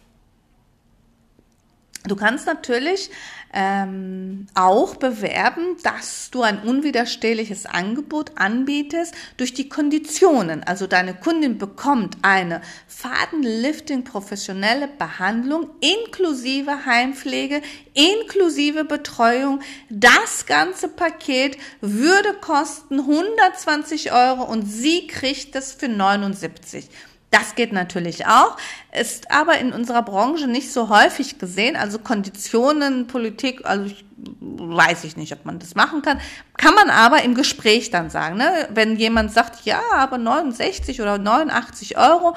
du 2.06 2.16
kannst 2.16 2.48
natürlich 2.48 3.10
ähm, 3.54 4.48
auch 4.54 4.96
bewerben, 4.96 5.78
dass 5.82 6.30
du 6.32 6.42
ein 6.42 6.60
unwiderstehliches 6.60 7.66
Angebot 7.66 8.34
anbietest 8.36 9.16
durch 9.38 9.54
die 9.54 9.70
Konditionen. 9.70 10.63
Also 10.63 10.86
deine 10.86 11.13
Kundin 11.13 11.58
bekommt 11.58 12.18
eine 12.22 12.62
Fadenlifting 12.88 14.04
professionelle 14.04 14.88
Behandlung 14.88 15.70
inklusive 15.80 16.86
Heimpflege, 16.86 17.62
inklusive 17.94 18.84
Betreuung. 18.84 19.62
Das 19.90 20.46
ganze 20.46 20.90
Paket 20.90 21.58
würde 21.82 22.34
kosten 22.34 23.00
120 23.00 24.12
Euro 24.12 24.44
und 24.44 24.66
sie 24.66 25.08
kriegt 25.08 25.56
es 25.56 25.74
für 25.74 25.88
79. 25.88 26.90
Das 27.30 27.56
geht 27.56 27.74
natürlich 27.74 28.26
auch, 28.26 28.56
ist 28.98 29.32
aber 29.32 29.58
in 29.58 29.74
unserer 29.74 30.02
Branche 30.02 30.48
nicht 30.48 30.72
so 30.72 30.88
häufig 30.88 31.40
gesehen. 31.40 31.76
Also 31.76 32.00
Konditionen, 32.00 33.08
Politik, 33.08 33.66
also 33.66 33.86
ich, 33.86 34.06
weiß 34.18 35.04
ich 35.04 35.18
nicht, 35.18 35.34
ob 35.34 35.44
man 35.44 35.60
das 35.60 35.76
machen 35.76 36.02
kann. 36.02 36.22
Kann 36.56 36.74
man 36.74 36.90
aber 36.90 37.24
im 37.24 37.36
Gespräch 37.36 37.92
dann 37.92 38.10
sagen. 38.10 38.38
Ne? 38.38 38.70
Wenn 38.72 38.96
jemand 38.96 39.34
sagt, 39.34 39.66
ja, 39.66 39.82
aber 39.94 40.18
69 40.18 41.02
oder 41.02 41.18
89 41.18 41.98
Euro, 41.98 42.36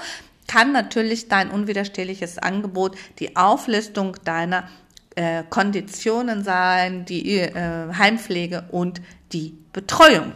kann 0.48 0.72
natürlich 0.72 1.28
dein 1.28 1.50
unwiderstehliches 1.50 2.38
Angebot 2.38 2.96
die 3.20 3.36
Auflistung 3.36 4.16
deiner 4.24 4.64
äh, 5.14 5.44
Konditionen 5.48 6.42
sein, 6.42 7.04
die 7.04 7.38
äh, 7.38 7.92
Heimpflege 7.96 8.64
und 8.72 9.00
die 9.32 9.56
Betreuung. 9.72 10.32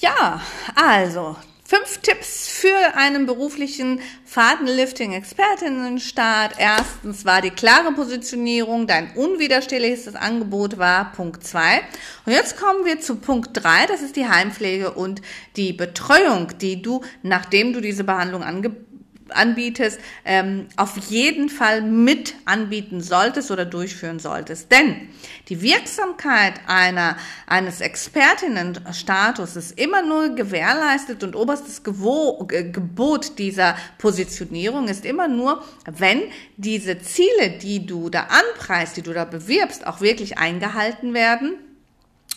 Ja, 0.00 0.40
also 0.76 1.36
fünf 1.62 1.98
Tipps 1.98 2.48
für 2.48 2.96
einen 2.96 3.26
beruflichen 3.26 4.00
Fadenlifting-Expertinnenstart. 4.24 6.54
Erstens 6.56 7.26
war 7.26 7.42
die 7.42 7.50
klare 7.50 7.92
Positionierung, 7.92 8.86
dein 8.86 9.14
unwiderstehliches 9.14 10.16
Angebot 10.16 10.78
war 10.78 11.12
Punkt 11.12 11.44
zwei. 11.44 11.82
Und 12.24 12.32
jetzt 12.32 12.58
kommen 12.58 12.86
wir 12.86 12.98
zu 13.00 13.16
Punkt 13.16 13.50
drei. 13.52 13.84
das 13.86 14.00
ist 14.00 14.16
die 14.16 14.26
Heimpflege 14.26 14.92
und 14.92 15.20
die 15.56 15.74
Betreuung, 15.74 16.56
die 16.58 16.80
du, 16.80 17.02
nachdem 17.22 17.74
du 17.74 17.82
diese 17.82 18.04
Behandlung 18.04 18.42
angeboten 18.42 18.89
anbietest, 19.34 20.00
ähm, 20.24 20.66
auf 20.76 20.96
jeden 21.08 21.48
Fall 21.48 21.82
mit 21.82 22.34
anbieten 22.44 23.00
solltest 23.00 23.50
oder 23.50 23.64
durchführen 23.64 24.18
solltest. 24.18 24.70
Denn 24.72 25.08
die 25.48 25.62
Wirksamkeit 25.62 26.54
einer, 26.66 27.16
eines 27.46 27.80
Expertinnenstatus 27.80 29.56
ist 29.56 29.78
immer 29.78 30.02
nur 30.02 30.34
gewährleistet 30.34 31.22
und 31.24 31.36
oberstes 31.36 31.82
Gewo 31.82 32.46
Gebot 32.46 33.38
dieser 33.38 33.76
Positionierung 33.98 34.88
ist 34.88 35.04
immer 35.04 35.28
nur, 35.28 35.62
wenn 35.86 36.22
diese 36.56 36.98
Ziele, 36.98 37.58
die 37.62 37.86
du 37.86 38.10
da 38.10 38.28
anpreist, 38.28 38.96
die 38.96 39.02
du 39.02 39.12
da 39.12 39.24
bewirbst, 39.24 39.86
auch 39.86 40.00
wirklich 40.00 40.38
eingehalten 40.38 41.14
werden 41.14 41.54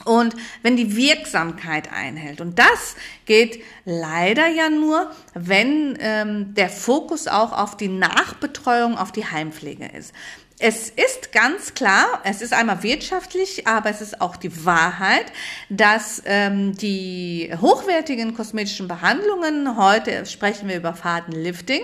und 0.06 0.36
wenn 0.62 0.78
die 0.78 0.96
Wirksamkeit 0.96 1.92
einhält. 1.92 2.42
Und 2.42 2.60
das 2.60 2.96
geht 3.26 3.64
leider 3.86 4.48
ja 4.48 4.70
nur, 4.70 5.12
wenn 5.34 5.98
ähm, 6.00 6.54
der 6.54 6.70
Fokus 6.70 7.28
auch 7.28 7.52
auf 7.52 7.78
die 7.78 7.88
Nachbetreuung, 7.88 8.98
auf 8.98 9.12
die 9.12 9.26
Heimpflege 9.26 9.86
ist. 9.86 10.14
Es 10.60 10.90
ist 10.90 11.34
ganz 11.34 11.74
klar, 11.74 12.22
es 12.24 12.42
ist 12.42 12.54
einmal 12.54 12.84
wirtschaftlich, 12.84 13.68
aber 13.68 13.90
es 13.90 14.02
ist 14.02 14.22
auch 14.22 14.38
die 14.38 14.66
Wahrheit, 14.66 15.26
dass 15.68 16.22
ähm, 16.26 16.78
die 16.78 17.52
hochwertigen 17.60 18.34
kosmetischen 18.34 18.88
Behandlungen, 18.88 19.76
heute 19.78 20.26
sprechen 20.26 20.70
wir 20.70 20.78
über 20.78 20.94
Fadenlifting, 20.94 21.82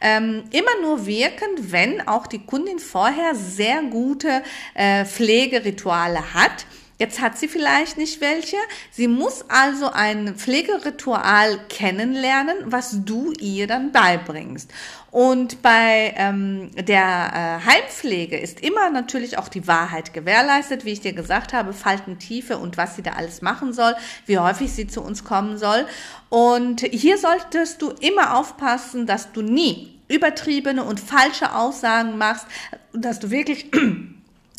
ähm, 0.00 0.44
immer 0.50 0.80
nur 0.82 1.06
wirken, 1.06 1.46
wenn 1.58 2.08
auch 2.08 2.26
die 2.26 2.44
Kundin 2.44 2.78
vorher 2.78 3.34
sehr 3.34 3.82
gute 3.82 4.42
äh, 4.74 5.04
Pflegerituale 5.04 6.34
hat 6.34 6.66
Jetzt 6.98 7.20
hat 7.20 7.36
sie 7.36 7.46
vielleicht 7.46 7.98
nicht 7.98 8.22
welche. 8.22 8.56
Sie 8.90 9.06
muss 9.06 9.44
also 9.48 9.90
ein 9.90 10.34
Pflegeritual 10.34 11.58
kennenlernen, 11.68 12.56
was 12.64 13.04
du 13.04 13.32
ihr 13.38 13.66
dann 13.66 13.92
beibringst. 13.92 14.70
Und 15.10 15.60
bei 15.60 16.14
ähm, 16.16 16.70
der 16.74 17.60
äh, 17.62 17.66
Heimpflege 17.66 18.38
ist 18.38 18.60
immer 18.60 18.88
natürlich 18.88 19.36
auch 19.36 19.48
die 19.48 19.66
Wahrheit 19.66 20.14
gewährleistet, 20.14 20.86
wie 20.86 20.92
ich 20.92 21.00
dir 21.00 21.12
gesagt 21.12 21.52
habe, 21.52 21.74
Faltentiefe 21.74 22.56
und 22.56 22.78
was 22.78 22.96
sie 22.96 23.02
da 23.02 23.12
alles 23.12 23.42
machen 23.42 23.74
soll, 23.74 23.94
wie 24.24 24.38
häufig 24.38 24.72
sie 24.72 24.86
zu 24.86 25.02
uns 25.02 25.22
kommen 25.22 25.58
soll. 25.58 25.86
Und 26.30 26.80
hier 26.80 27.18
solltest 27.18 27.82
du 27.82 27.90
immer 27.90 28.38
aufpassen, 28.38 29.06
dass 29.06 29.32
du 29.32 29.42
nie 29.42 30.00
übertriebene 30.08 30.84
und 30.84 31.00
falsche 31.00 31.54
Aussagen 31.54 32.16
machst, 32.16 32.46
dass 32.92 33.18
du 33.18 33.30
wirklich 33.30 33.70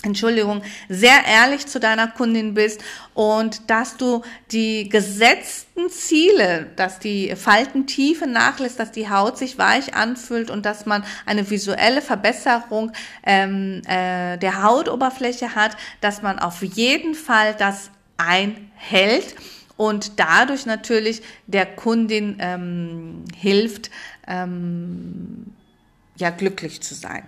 Entschuldigung, 0.03 0.61
sehr 0.89 1.25
ehrlich 1.25 1.65
zu 1.65 1.79
deiner 1.79 2.07
Kundin 2.07 2.53
bist 2.53 2.83
und 3.15 3.67
dass 3.69 3.97
du 3.97 4.21
die 4.51 4.89
gesetzten 4.89 5.89
Ziele, 5.89 6.67
dass 6.75 6.99
die 6.99 7.35
Faltentiefe 7.35 8.27
nachlässt, 8.27 8.79
dass 8.79 8.91
die 8.91 9.09
Haut 9.09 9.39
sich 9.39 9.57
weich 9.57 9.95
anfühlt 9.95 10.51
und 10.51 10.67
dass 10.67 10.85
man 10.85 11.03
eine 11.25 11.49
visuelle 11.49 12.03
Verbesserung 12.03 12.91
ähm, 13.25 13.81
äh, 13.87 14.37
der 14.37 14.61
Hautoberfläche 14.61 15.55
hat, 15.55 15.75
dass 15.99 16.21
man 16.21 16.37
auf 16.37 16.61
jeden 16.61 17.15
Fall 17.15 17.55
das 17.57 17.89
einhält 18.17 19.35
und 19.77 20.19
dadurch 20.19 20.67
natürlich 20.67 21.23
der 21.47 21.65
Kundin 21.65 22.37
ähm, 22.39 23.25
hilft, 23.35 23.89
ähm, 24.27 25.53
ja 26.17 26.29
glücklich 26.29 26.81
zu 26.81 26.93
sein. 26.93 27.23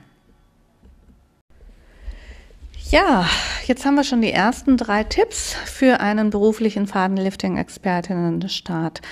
Ja, 2.92 3.28
jetzt 3.68 3.86
haben 3.86 3.94
wir 3.94 4.04
schon 4.04 4.24
die 4.24 4.32
ersten 4.32 4.76
drei 4.76 5.04
Tipps 5.04 5.54
für 5.54 6.00
einen 6.00 6.32
beruflichen 6.32 6.88
Fadenlifting-Expertinnenstart 6.88 9.04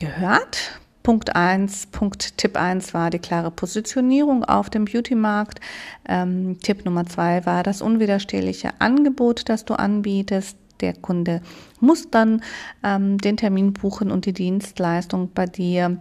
gehört. 0.00 0.80
Punkt 1.02 1.36
eins, 1.36 1.84
Punkt 1.84 2.38
Tipp 2.38 2.56
eins 2.56 2.94
war 2.94 3.10
die 3.10 3.18
klare 3.18 3.50
Positionierung 3.50 4.46
auf 4.46 4.70
dem 4.70 4.86
Beauty-Markt. 4.86 5.60
Ähm, 6.08 6.58
Tipp 6.62 6.86
Nummer 6.86 7.04
zwei 7.04 7.44
war 7.44 7.62
das 7.62 7.82
unwiderstehliche 7.82 8.70
Angebot, 8.78 9.50
das 9.50 9.66
du 9.66 9.74
anbietest. 9.74 10.56
Der 10.80 10.94
Kunde 10.94 11.42
muss 11.80 12.10
dann 12.10 12.42
ähm, 12.82 13.18
den 13.18 13.36
Termin 13.36 13.74
buchen 13.74 14.10
und 14.10 14.24
die 14.24 14.32
Dienstleistung 14.32 15.30
bei 15.34 15.44
dir 15.44 15.98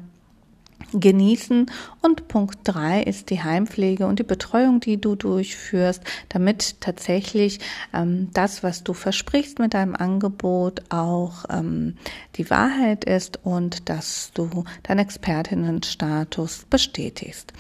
genießen. 0.93 1.71
Und 2.01 2.27
Punkt 2.27 2.59
drei 2.63 3.01
ist 3.03 3.29
die 3.29 3.43
Heimpflege 3.43 4.05
und 4.07 4.19
die 4.19 4.23
Betreuung, 4.23 4.79
die 4.79 4.99
du 4.99 5.15
durchführst, 5.15 6.01
damit 6.29 6.81
tatsächlich 6.81 7.59
ähm, 7.93 8.29
das, 8.33 8.63
was 8.63 8.83
du 8.83 8.93
versprichst 8.93 9.59
mit 9.59 9.73
deinem 9.73 9.95
Angebot, 9.95 10.83
auch 10.89 11.45
ähm, 11.49 11.95
die 12.35 12.49
Wahrheit 12.49 13.05
ist 13.05 13.39
und 13.43 13.89
dass 13.89 14.31
du 14.33 14.63
deinen 14.83 14.99
Expertinnenstatus 14.99 16.65
bestätigst. 16.69 17.53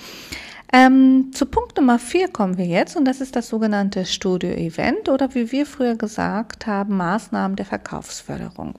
Ähm, 0.75 1.31
zu 1.33 1.45
Punkt 1.45 1.77
Nummer 1.77 1.99
vier 1.99 2.29
kommen 2.29 2.57
wir 2.57 2.65
jetzt 2.65 2.95
und 2.95 3.05
das 3.05 3.21
ist 3.21 3.35
das 3.35 3.47
sogenannte 3.47 4.05
Studio-Event 4.05 5.07
oder 5.07 5.35
wie 5.35 5.51
wir 5.51 5.67
früher 5.67 5.95
gesagt 5.95 6.65
haben, 6.65 6.97
Maßnahmen 6.97 7.55
der 7.55 7.67
Verkaufsförderung. 7.67 8.73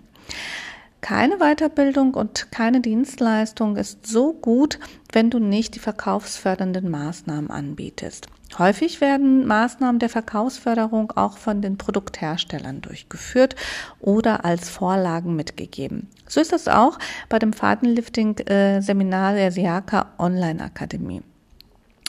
Keine 1.04 1.36
Weiterbildung 1.36 2.14
und 2.14 2.50
keine 2.50 2.80
Dienstleistung 2.80 3.76
ist 3.76 4.06
so 4.06 4.32
gut, 4.32 4.78
wenn 5.12 5.28
du 5.28 5.38
nicht 5.38 5.74
die 5.74 5.78
verkaufsfördernden 5.78 6.90
Maßnahmen 6.90 7.50
anbietest. 7.50 8.26
Häufig 8.56 9.02
werden 9.02 9.46
Maßnahmen 9.46 9.98
der 9.98 10.08
Verkaufsförderung 10.08 11.10
auch 11.10 11.36
von 11.36 11.60
den 11.60 11.76
Produktherstellern 11.76 12.80
durchgeführt 12.80 13.54
oder 14.00 14.46
als 14.46 14.70
Vorlagen 14.70 15.36
mitgegeben. 15.36 16.08
So 16.26 16.40
ist 16.40 16.52
das 16.52 16.68
auch 16.68 16.98
bei 17.28 17.38
dem 17.38 17.52
Fadenlifting-Seminar 17.52 19.34
der 19.34 19.52
Siaka 19.52 20.14
Online 20.16 20.64
Akademie. 20.64 21.20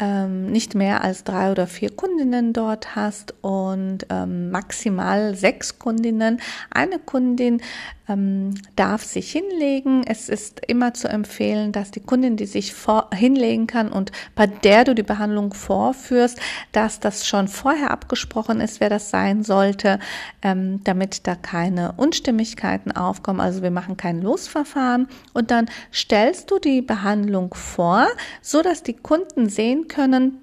ähm, 0.00 0.50
nicht 0.50 0.74
mehr 0.74 1.04
als 1.04 1.24
drei 1.24 1.50
oder 1.52 1.66
vier 1.66 1.90
Kundinnen 1.90 2.52
dort 2.52 2.96
hast 2.96 3.34
und 3.42 4.06
ähm, 4.10 4.50
maximal 4.50 5.36
sechs 5.36 5.78
Kundinnen. 5.78 6.40
Eine 6.70 6.98
Kundin 6.98 7.60
ähm, 8.08 8.54
darf 8.76 9.04
sich 9.04 9.30
hinlegen. 9.30 10.02
Es 10.06 10.28
ist 10.28 10.60
immer 10.66 10.94
zu 10.94 11.08
empfehlen, 11.08 11.72
dass 11.72 11.90
die 11.90 12.00
Kundin, 12.00 12.36
die 12.36 12.46
sich 12.46 12.74
vor, 12.74 13.08
hinlegen 13.14 13.66
kann 13.66 13.90
und 13.90 14.12
bei 14.34 14.46
der 14.46 14.84
du 14.84 14.94
die 14.94 15.02
Behandlung 15.02 15.54
vorführst, 15.54 16.38
dass 16.72 17.00
das 17.00 17.26
schon 17.26 17.48
vorher 17.48 17.90
abgesprochen 17.90 18.60
ist, 18.60 18.80
wer 18.80 18.90
das 18.90 19.10
sein 19.10 19.42
sollte, 19.42 20.00
ähm, 20.42 20.80
damit 20.84 21.26
da 21.26 21.34
keine 21.34 21.92
Unstimmigkeiten 21.96 22.92
aufkommen. 22.92 23.40
Also 23.40 23.62
wir 23.62 23.70
machen 23.70 23.96
kein 23.96 24.20
Losverfahren 24.20 25.08
und 25.32 25.50
dann 25.50 25.66
stellst 25.92 26.50
du 26.50 26.58
die 26.58 26.82
Behandlung 26.82 27.54
vor, 27.54 28.06
so 28.42 28.60
dass 28.60 28.82
die 28.82 28.94
Kunden 28.94 29.48
sehen 29.48 29.83
können, 29.88 30.40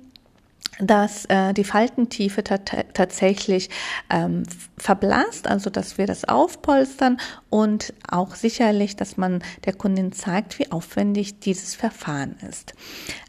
dass 0.79 1.25
äh, 1.25 1.53
die 1.53 1.63
Faltentiefe 1.63 2.43
tatsächlich 2.43 3.69
ähm, 4.09 4.43
verblasst, 4.77 5.47
also 5.47 5.69
dass 5.69 5.97
wir 5.97 6.07
das 6.07 6.25
aufpolstern 6.25 7.17
und 7.51 7.93
auch 8.09 8.33
sicherlich, 8.33 8.95
dass 8.95 9.17
man 9.17 9.43
der 9.65 9.73
Kundin 9.73 10.13
zeigt, 10.13 10.57
wie 10.57 10.71
aufwendig 10.71 11.39
dieses 11.41 11.75
Verfahren 11.75 12.37
ist. 12.49 12.73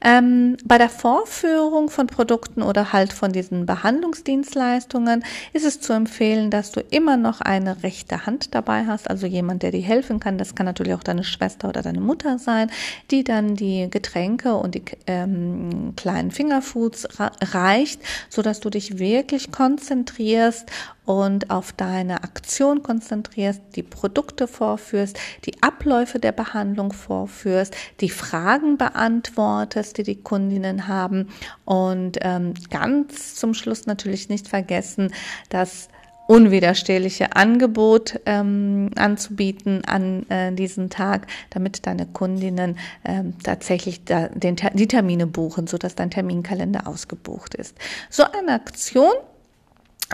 Ähm, 0.02 0.56
bei 0.64 0.78
der 0.78 0.88
Vorführung 0.88 1.90
von 1.90 2.06
Produkten 2.06 2.62
oder 2.62 2.92
halt 2.92 3.12
von 3.12 3.32
diesen 3.32 3.66
Behandlungsdienstleistungen 3.66 5.24
ist 5.52 5.66
es 5.66 5.80
zu 5.80 5.92
empfehlen, 5.92 6.50
dass 6.50 6.70
du 6.70 6.80
immer 6.80 7.16
noch 7.16 7.40
eine 7.40 7.82
rechte 7.82 8.24
Hand 8.24 8.54
dabei 8.54 8.86
hast, 8.86 9.10
also 9.10 9.26
jemand, 9.26 9.64
der 9.64 9.72
dir 9.72 9.82
helfen 9.82 10.20
kann. 10.20 10.38
Das 10.38 10.54
kann 10.54 10.66
natürlich 10.66 10.94
auch 10.94 11.02
deine 11.02 11.24
Schwester 11.24 11.68
oder 11.68 11.82
deine 11.82 12.00
Mutter 12.00 12.38
sein, 12.38 12.70
die 13.10 13.24
dann 13.24 13.56
die 13.56 13.90
Getränke 13.90 14.54
und 14.54 14.76
die 14.76 14.84
ähm, 15.08 15.94
kleinen 15.96 16.30
Fingerfoods 16.30 17.08
reicht, 17.18 18.00
so 18.28 18.40
dass 18.40 18.60
du 18.60 18.70
dich 18.70 19.00
wirklich 19.00 19.50
konzentrierst 19.50 20.70
und 21.04 21.50
auf 21.50 21.72
deine 21.72 22.22
Aktion 22.22 22.84
konzentrierst, 22.84 23.60
die 23.74 23.82
Produkte 23.82 24.11
vorführst, 24.46 25.18
die 25.44 25.62
Abläufe 25.62 26.18
der 26.18 26.32
Behandlung 26.32 26.92
vorführst, 26.92 27.76
die 28.00 28.10
Fragen 28.10 28.76
beantwortest, 28.76 29.98
die 29.98 30.02
die 30.02 30.22
Kundinnen 30.22 30.88
haben 30.88 31.28
und 31.64 32.18
ähm, 32.22 32.54
ganz 32.70 33.34
zum 33.34 33.54
Schluss 33.54 33.86
natürlich 33.86 34.28
nicht 34.28 34.48
vergessen, 34.48 35.12
dass 35.48 35.88
unwiderstehliche 36.26 37.36
Angebot 37.36 38.20
ähm, 38.26 38.90
anzubieten 38.96 39.84
an 39.84 40.28
äh, 40.30 40.52
diesen 40.52 40.88
Tag, 40.88 41.26
damit 41.50 41.86
deine 41.86 42.06
Kundinnen 42.06 42.78
ähm, 43.04 43.34
tatsächlich 43.42 44.04
da, 44.04 44.28
den, 44.28 44.56
die 44.74 44.88
Termine 44.88 45.26
buchen, 45.26 45.66
sodass 45.66 45.94
dein 45.94 46.10
Terminkalender 46.10 46.86
ausgebucht 46.86 47.54
ist. 47.54 47.76
So 48.08 48.24
eine 48.24 48.52
Aktion 48.52 49.12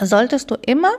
solltest 0.00 0.50
du 0.50 0.56
immer 0.66 0.92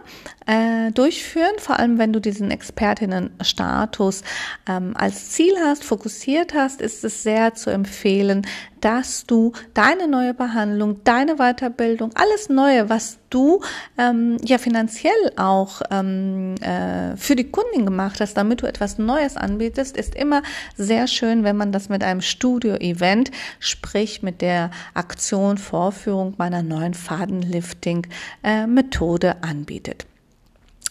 äh, 0.45 0.91
durchführen, 0.91 1.57
vor 1.57 1.79
allem 1.79 1.97
wenn 1.97 2.13
du 2.13 2.19
diesen 2.19 2.51
Expertinnenstatus 2.51 4.23
ähm, 4.67 4.93
als 4.95 5.31
Ziel 5.31 5.53
hast, 5.63 5.83
fokussiert 5.83 6.53
hast, 6.53 6.81
ist 6.81 7.03
es 7.03 7.23
sehr 7.23 7.53
zu 7.53 7.69
empfehlen, 7.69 8.45
dass 8.81 9.25
du 9.25 9.53
deine 9.73 10.07
neue 10.07 10.33
Behandlung, 10.33 11.01
deine 11.03 11.35
Weiterbildung, 11.37 12.11
alles 12.15 12.49
Neue, 12.49 12.89
was 12.89 13.19
du 13.29 13.61
ähm, 13.97 14.37
ja 14.43 14.57
finanziell 14.57 15.13
auch 15.37 15.81
ähm, 15.91 16.55
äh, 16.61 17.15
für 17.15 17.35
die 17.35 17.51
Kundin 17.51 17.85
gemacht 17.85 18.19
hast, 18.19 18.33
damit 18.35 18.61
du 18.61 18.67
etwas 18.67 18.97
Neues 18.97 19.37
anbietest, 19.37 19.95
ist 19.97 20.15
immer 20.15 20.41
sehr 20.75 21.05
schön, 21.07 21.43
wenn 21.43 21.57
man 21.57 21.71
das 21.71 21.89
mit 21.89 22.03
einem 22.03 22.21
Studio-Event, 22.21 23.29
sprich 23.59 24.23
mit 24.23 24.41
der 24.41 24.71
Aktion 24.93 25.57
Vorführung 25.57 26.35
meiner 26.37 26.63
neuen 26.63 26.93
Fadenlifting-Methode 26.93 29.27
äh, 29.27 29.35
anbietet. 29.41 30.08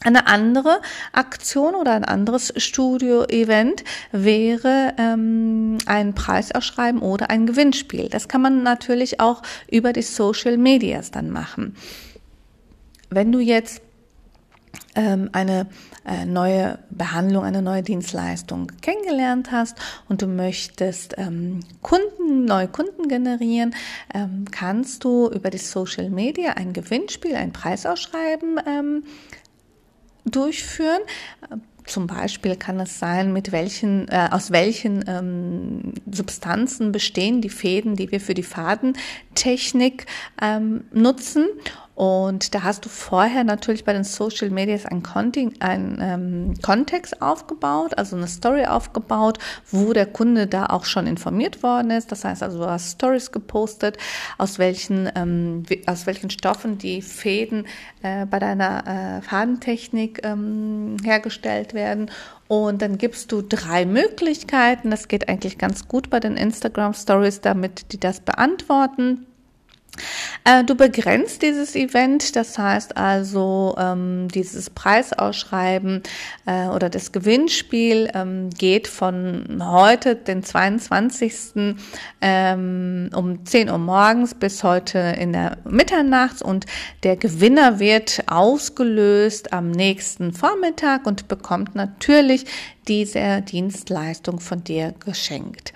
Eine 0.05 0.29
andere 0.29 0.81
Aktion 1.13 1.75
oder 1.75 1.93
ein 1.93 2.05
anderes 2.05 2.53
Studio-Event 2.57 3.83
wäre 4.13 4.95
ähm, 4.97 5.79
ein 5.87 6.15
Preisausschreiben 6.15 7.01
oder 7.01 7.31
ein 7.31 7.47
Gewinnspiel. 7.47 8.09
Das 8.09 8.29
kann 8.29 8.41
man 8.41 8.63
natürlich 8.63 9.19
auch 9.19 9.43
über 9.69 9.93
die 9.93 10.03
Social 10.03 10.57
Medias 10.57 11.11
dann 11.11 11.31
machen. 11.31 11.75
Wenn 13.11 13.33
du 13.33 13.41
jetzt 13.41 13.83
ähm, 14.95 15.31
eine 15.33 15.67
äh, 16.07 16.27
neue 16.27 16.79
Behandlung, 16.91 17.45
eine 17.45 17.63
neue 17.63 17.83
Dienstleistung 17.83 18.71
kennengelernt 18.81 19.51
hast 19.51 19.77
und 20.09 20.23
du 20.23 20.27
möchtest 20.27 21.15
ähm, 21.19 21.61
Kunden, 21.83 22.45
neue 22.45 22.69
Kunden 22.69 23.09
generieren, 23.09 23.75
ähm, 24.15 24.45
kannst 24.51 25.05
du 25.05 25.29
über 25.29 25.51
die 25.51 25.59
Social 25.59 26.11
Media 26.11 26.53
ein 26.53 26.73
Gewinnspiel, 26.73 27.35
ein 27.35 27.53
Preisausschreiben 27.53 28.61
durchführen. 30.29 31.01
Zum 31.89 32.07
Beispiel 32.07 32.57
kann 32.57 32.79
es 32.81 32.99
sein, 32.99 33.33
mit 33.33 33.51
welchen, 33.51 34.09
äh, 34.09 34.29
aus 34.31 34.51
welchen 34.51 35.05
ähm, 35.09 35.95
Substanzen 36.11 36.93
bestehen 36.93 37.41
die 37.41 37.49
Fäden, 37.49 37.97
die 37.97 38.13
wir 38.13 38.21
für 38.21 38.35
die 38.35 38.43
Fadentechnik 38.43 40.05
ähm, 40.41 40.85
nutzen. 40.93 41.47
Und 41.99 42.55
da 42.55 42.63
hast 42.63 42.85
du 42.85 42.89
vorher 42.89 43.43
natürlich 43.43 43.85
bei 43.85 43.93
den 43.93 44.05
Social 44.05 44.51
Medias 44.51 44.87
einen, 44.87 45.03
Content, 45.03 45.61
einen 45.61 45.99
ähm, 46.01 46.55
Kontext 46.63 47.21
aufgebaut, 47.21 47.99
also 47.99 48.15
eine 48.15 48.29
Story 48.29 48.67
aufgebaut, 48.67 49.39
wo 49.73 49.93
der 49.93 50.07
Kunde 50.07 50.47
da 50.47 50.67
auch 50.67 50.85
schon 50.85 51.09
informiert 51.09 51.65
worden 51.65 51.91
ist. 51.91 52.13
Das 52.13 52.25
heißt 52.25 52.45
also, 52.45 52.59
du 52.59 52.67
hast 52.67 52.93
Stories 52.93 53.33
gepostet, 53.33 53.99
aus 54.39 54.61
welchen, 54.61 55.11
ähm, 55.17 55.65
aus 55.87 56.07
welchen 56.07 56.31
Stoffen 56.31 56.79
die 56.79 57.03
Fäden 57.03 57.67
äh, 58.05 58.27
bei 58.27 58.39
deiner 58.39 59.19
äh, 59.19 59.23
Fadentechnik 59.23 60.21
ähm, 60.23 60.99
hergestellt 61.03 61.75
werden. 61.75 62.13
Und 62.47 62.81
dann 62.81 62.99
gibst 62.99 63.33
du 63.33 63.43
drei 63.43 63.87
Möglichkeiten. 63.87 64.93
Das 64.93 65.09
geht 65.09 65.29
eigentlich 65.29 65.59
ganz 65.59 65.89
gut 65.89 66.11
bei 66.11 66.21
den 66.21 66.37
Instagram 66.37 66.95
Stories, 66.95 67.41
damit 67.41 67.93
die 67.93 67.99
das 67.99 68.21
beantworten. 68.21 69.27
Äh, 70.45 70.65
du 70.65 70.75
begrenzt 70.75 71.43
dieses 71.43 71.75
Event, 71.75 72.37
das 72.37 72.59
heißt 72.59 72.97
also 72.97 73.77
ähm, 73.79 74.29
dieses 74.29 74.71
Preisausschreiben 74.71 76.03
äh, 76.47 76.69
oder 76.69 76.89
das 76.89 77.13
Gewinnspiel 77.13 78.11
ähm, 78.15 78.51
geht 78.51 78.89
von 78.89 79.63
heute, 79.63 80.17
den 80.17 80.43
22. 80.43 81.77
Ähm, 82.21 83.11
um 83.15 83.45
10 83.45 83.71
Uhr 83.71 83.79
morgens 83.79 84.35
bis 84.35 84.65
heute 84.65 84.99
in 84.99 85.33
der 85.33 85.59
Mitternachts 85.65 86.43
und 86.43 86.67
der 87.03 87.17
Gewinner 87.17 87.79
wird 87.79 88.25
ausgelöst 88.27 89.53
am 89.53 89.71
nächsten 89.71 90.33
Vormittag 90.33 91.07
und 91.07 91.29
bekommt 91.29 91.75
natürlich 91.75 92.47
diese 92.89 93.43
Dienstleistung 93.43 94.41
von 94.41 94.65
dir 94.65 94.95
geschenkt. 95.05 95.73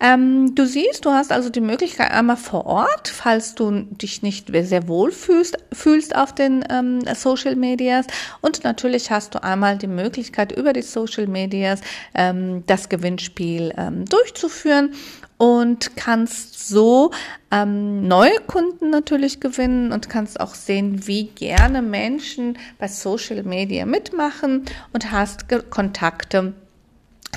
Ähm, 0.00 0.54
du 0.54 0.66
siehst, 0.66 1.04
du 1.04 1.10
hast 1.10 1.30
also 1.30 1.50
die 1.50 1.60
Möglichkeit 1.60 2.10
einmal 2.10 2.36
vor 2.36 2.66
Ort, 2.66 3.08
falls 3.08 3.54
du 3.54 3.82
dich 3.90 4.22
nicht 4.22 4.48
sehr 4.52 4.88
wohl 4.88 5.12
fühlst, 5.12 5.56
fühlst 5.72 6.16
auf 6.16 6.34
den 6.34 6.64
ähm, 6.70 7.00
Social 7.14 7.56
Medias 7.56 8.06
und 8.40 8.64
natürlich 8.64 9.10
hast 9.10 9.34
du 9.34 9.42
einmal 9.42 9.78
die 9.78 9.86
Möglichkeit 9.86 10.52
über 10.52 10.72
die 10.72 10.82
Social 10.82 11.26
Medias 11.26 11.80
ähm, 12.14 12.64
das 12.66 12.88
Gewinnspiel 12.88 13.72
ähm, 13.76 14.04
durchzuführen 14.06 14.92
und 15.36 15.96
kannst 15.96 16.68
so 16.68 17.10
ähm, 17.50 18.06
neue 18.06 18.38
Kunden 18.46 18.90
natürlich 18.90 19.40
gewinnen 19.40 19.92
und 19.92 20.08
kannst 20.08 20.40
auch 20.40 20.54
sehen, 20.54 21.06
wie 21.06 21.24
gerne 21.24 21.82
Menschen 21.82 22.58
bei 22.78 22.88
Social 22.88 23.42
Media 23.42 23.86
mitmachen 23.86 24.64
und 24.92 25.10
hast 25.10 25.44
Kontakte 25.70 26.54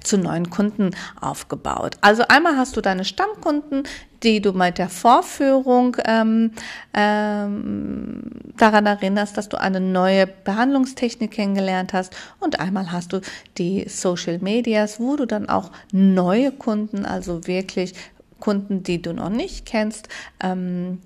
zu 0.04 0.18
neuen 0.18 0.50
Kunden 0.50 0.92
aufgebaut. 1.20 1.98
Also 2.02 2.24
einmal 2.28 2.58
hast 2.58 2.78
du 2.78 2.82
deine 2.82 3.06
Stammkunden, 3.06 3.84
die 4.24 4.42
du 4.42 4.54
mit 4.54 4.78
der 4.78 4.90
Vorführung 4.90 5.98
ähm, 6.06 6.52
ähm, 6.94 8.24
daran 8.58 8.86
erinnerst, 8.86 9.38
dass 9.38 9.50
du 9.50 9.60
eine 9.60 9.80
neue 9.80 10.28
Behandlungstechnik 10.28 11.32
kennengelernt 11.32 11.94
hast. 11.94 12.16
Und 12.40 12.60
einmal 12.60 12.92
hast 12.92 13.14
du 13.14 13.22
die 13.58 13.88
Social 13.88 14.40
Medias, 14.40 15.00
wo 15.00 15.16
du 15.16 15.26
dann 15.26 15.50
auch 15.50 15.72
neue 15.92 16.52
Kunden, 16.52 17.06
also 17.06 17.48
wirklich 17.48 17.94
Kunden, 18.40 18.84
die 18.84 19.02
du 19.02 19.14
noch 19.14 19.30
nicht 19.30 19.66
kennst, 19.66 20.10
ähm, 20.42 21.00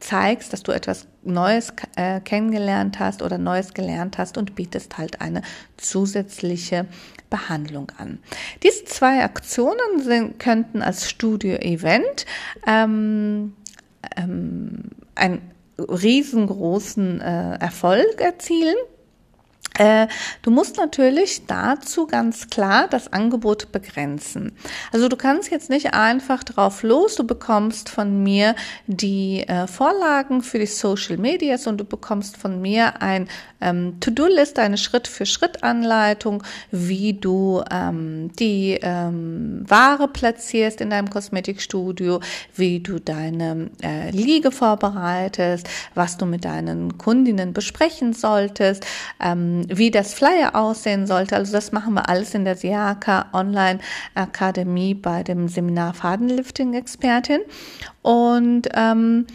zeigst, 0.00 0.52
dass 0.52 0.62
du 0.62 0.72
etwas 0.72 1.06
Neues 1.22 1.72
äh, 1.96 2.20
kennengelernt 2.20 2.98
hast 2.98 3.22
oder 3.22 3.38
Neues 3.38 3.74
gelernt 3.74 4.18
hast 4.18 4.38
und 4.38 4.54
bietest 4.54 4.96
halt 4.96 5.20
eine 5.20 5.42
zusätzliche 5.76 6.86
Behandlung 7.30 7.90
an. 7.96 8.18
Diese 8.62 8.84
zwei 8.84 9.22
Aktionen 9.22 10.02
sind, 10.02 10.38
könnten 10.38 10.82
als 10.82 11.08
Studio-Event 11.08 12.26
ähm, 12.66 13.54
ähm, 14.16 14.90
einen 15.14 15.40
riesengroßen 15.78 17.20
äh, 17.20 17.54
Erfolg 17.58 18.20
erzielen. 18.20 18.76
Äh, 19.78 20.08
du 20.42 20.50
musst 20.50 20.76
natürlich 20.76 21.46
dazu 21.46 22.06
ganz 22.06 22.48
klar 22.50 22.88
das 22.88 23.12
Angebot 23.12 23.72
begrenzen. 23.72 24.52
Also 24.92 25.08
du 25.08 25.16
kannst 25.16 25.50
jetzt 25.50 25.70
nicht 25.70 25.94
einfach 25.94 26.44
drauf 26.44 26.82
los, 26.82 27.14
du 27.14 27.24
bekommst 27.24 27.88
von 27.88 28.22
mir 28.22 28.54
die 28.86 29.40
äh, 29.46 29.66
Vorlagen 29.66 30.42
für 30.42 30.58
die 30.58 30.66
Social 30.66 31.16
Medias 31.16 31.66
und 31.66 31.78
du 31.78 31.84
bekommst 31.84 32.36
von 32.36 32.60
mir 32.60 33.00
ein 33.00 33.28
ähm, 33.60 34.00
To-Do-Liste, 34.00 34.60
eine 34.60 34.78
Schritt-für-Schritt-Anleitung, 34.78 36.42
wie 36.70 37.12
du 37.12 37.62
ähm, 37.70 38.32
die 38.38 38.78
ähm, 38.82 39.64
Ware 39.68 40.08
platzierst 40.08 40.80
in 40.80 40.90
deinem 40.90 41.10
Kosmetikstudio, 41.10 42.20
wie 42.54 42.80
du 42.80 42.98
deine 42.98 43.70
äh, 43.82 44.10
Liege 44.10 44.50
vorbereitest, 44.50 45.68
was 45.94 46.16
du 46.16 46.26
mit 46.26 46.44
deinen 46.44 46.98
Kundinnen 46.98 47.52
besprechen 47.52 48.12
solltest, 48.12 48.84
ähm, 49.68 49.78
wie 49.78 49.90
das 49.90 50.14
Flyer 50.14 50.54
aussehen 50.54 51.06
sollte. 51.06 51.36
Also 51.36 51.52
das 51.52 51.72
machen 51.72 51.94
wir 51.94 52.08
alles 52.08 52.34
in 52.34 52.44
der 52.44 52.56
Siaka 52.56 53.26
Online 53.32 53.80
Akademie 54.14 54.94
bei 54.94 55.22
dem 55.22 55.48
Seminar 55.48 55.94
Fadenlifting 55.94 56.74
Expertin. 56.74 57.40
Und 58.02 58.68
ähm, 58.74 59.26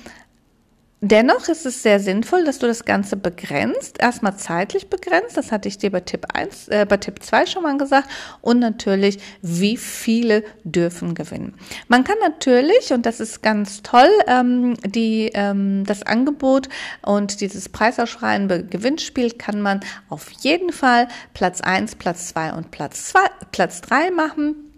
Dennoch 1.02 1.50
ist 1.50 1.66
es 1.66 1.84
sehr 1.84 2.00
sinnvoll, 2.00 2.46
dass 2.46 2.58
du 2.58 2.68
das 2.68 2.86
Ganze 2.86 3.18
begrenzt, 3.18 3.98
erstmal 4.00 4.38
zeitlich 4.38 4.90
begrenzt, 4.90 5.36
das 5.36 5.52
hatte 5.52 5.68
ich 5.68 5.78
dir 5.78 5.92
bei 5.92 6.00
Tipp 6.00 6.26
1, 6.34 6.70
äh, 6.70 6.86
bei 6.88 6.96
Tipp 6.98 7.22
2 7.22 7.46
schon 7.46 7.64
mal 7.64 7.78
gesagt, 7.78 8.10
und 8.42 8.60
natürlich, 8.60 9.20
wie 9.42 9.76
viele 9.76 10.44
dürfen 10.64 11.14
gewinnen. 11.14 11.54
Man 11.90 12.06
kann 12.06 12.16
natürlich, 12.22 12.94
und 12.94 13.06
das 13.06 13.20
ist 13.20 13.44
ganz 13.44 13.84
toll, 13.84 14.10
ähm, 14.28 14.76
die, 14.86 15.32
ähm, 15.34 15.84
das 15.86 16.02
Angebot 16.04 16.70
und 17.02 17.42
dieses 17.42 17.68
preisausschreiende 17.68 18.64
Gewinnspiel 18.64 19.32
kann 19.32 19.62
man 19.62 19.82
auf 20.10 20.32
jeden 20.32 20.72
Fall 20.72 21.10
Platz 21.34 21.60
1, 21.60 21.96
Platz 21.98 22.30
2 22.30 22.54
und 22.54 22.72
Platz 22.72 23.10
2, 23.10 23.20
Platz 23.52 23.82
3 23.82 24.12
machen. 24.12 24.75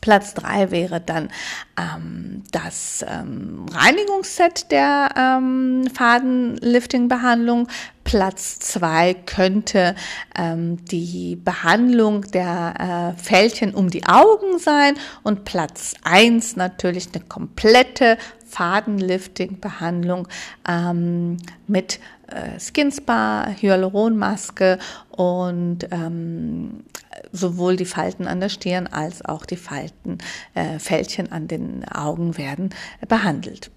Platz 0.00 0.34
drei 0.34 0.70
wäre 0.70 1.00
dann 1.00 1.30
ähm, 1.78 2.44
das 2.52 3.04
ähm, 3.08 3.66
Reinigungsset 3.72 4.70
der 4.70 5.08
ähm, 5.16 5.88
Fadenlifting-Behandlung. 5.92 7.68
Platz 8.04 8.58
zwei 8.58 9.14
könnte 9.14 9.94
ähm, 10.36 10.84
die 10.86 11.36
Behandlung 11.36 12.22
der 12.30 13.14
äh, 13.18 13.22
Fältchen 13.22 13.74
um 13.74 13.90
die 13.90 14.06
Augen 14.06 14.58
sein 14.58 14.94
und 15.22 15.44
Platz 15.44 15.94
eins 16.04 16.56
natürlich 16.56 17.08
eine 17.14 17.24
komplette 17.24 18.18
Fadenlifting-Behandlung 18.46 20.28
ähm, 20.66 21.38
mit 21.66 22.00
äh, 22.30 22.58
Skin 22.60 22.90
Spa, 22.90 23.48
Hyaluronmaske 23.60 24.78
und 25.10 25.88
ähm, 25.90 26.84
sowohl 27.32 27.76
die 27.76 27.84
Falten 27.84 28.26
an 28.26 28.40
der 28.40 28.48
Stirn 28.48 28.86
als 28.86 29.24
auch 29.24 29.44
die 29.44 29.56
Falten, 29.56 30.18
äh, 30.54 30.78
Fältchen 30.78 31.32
an 31.32 31.48
den 31.48 31.84
Augen 31.88 32.38
werden 32.38 32.70
behandelt. 33.08 33.70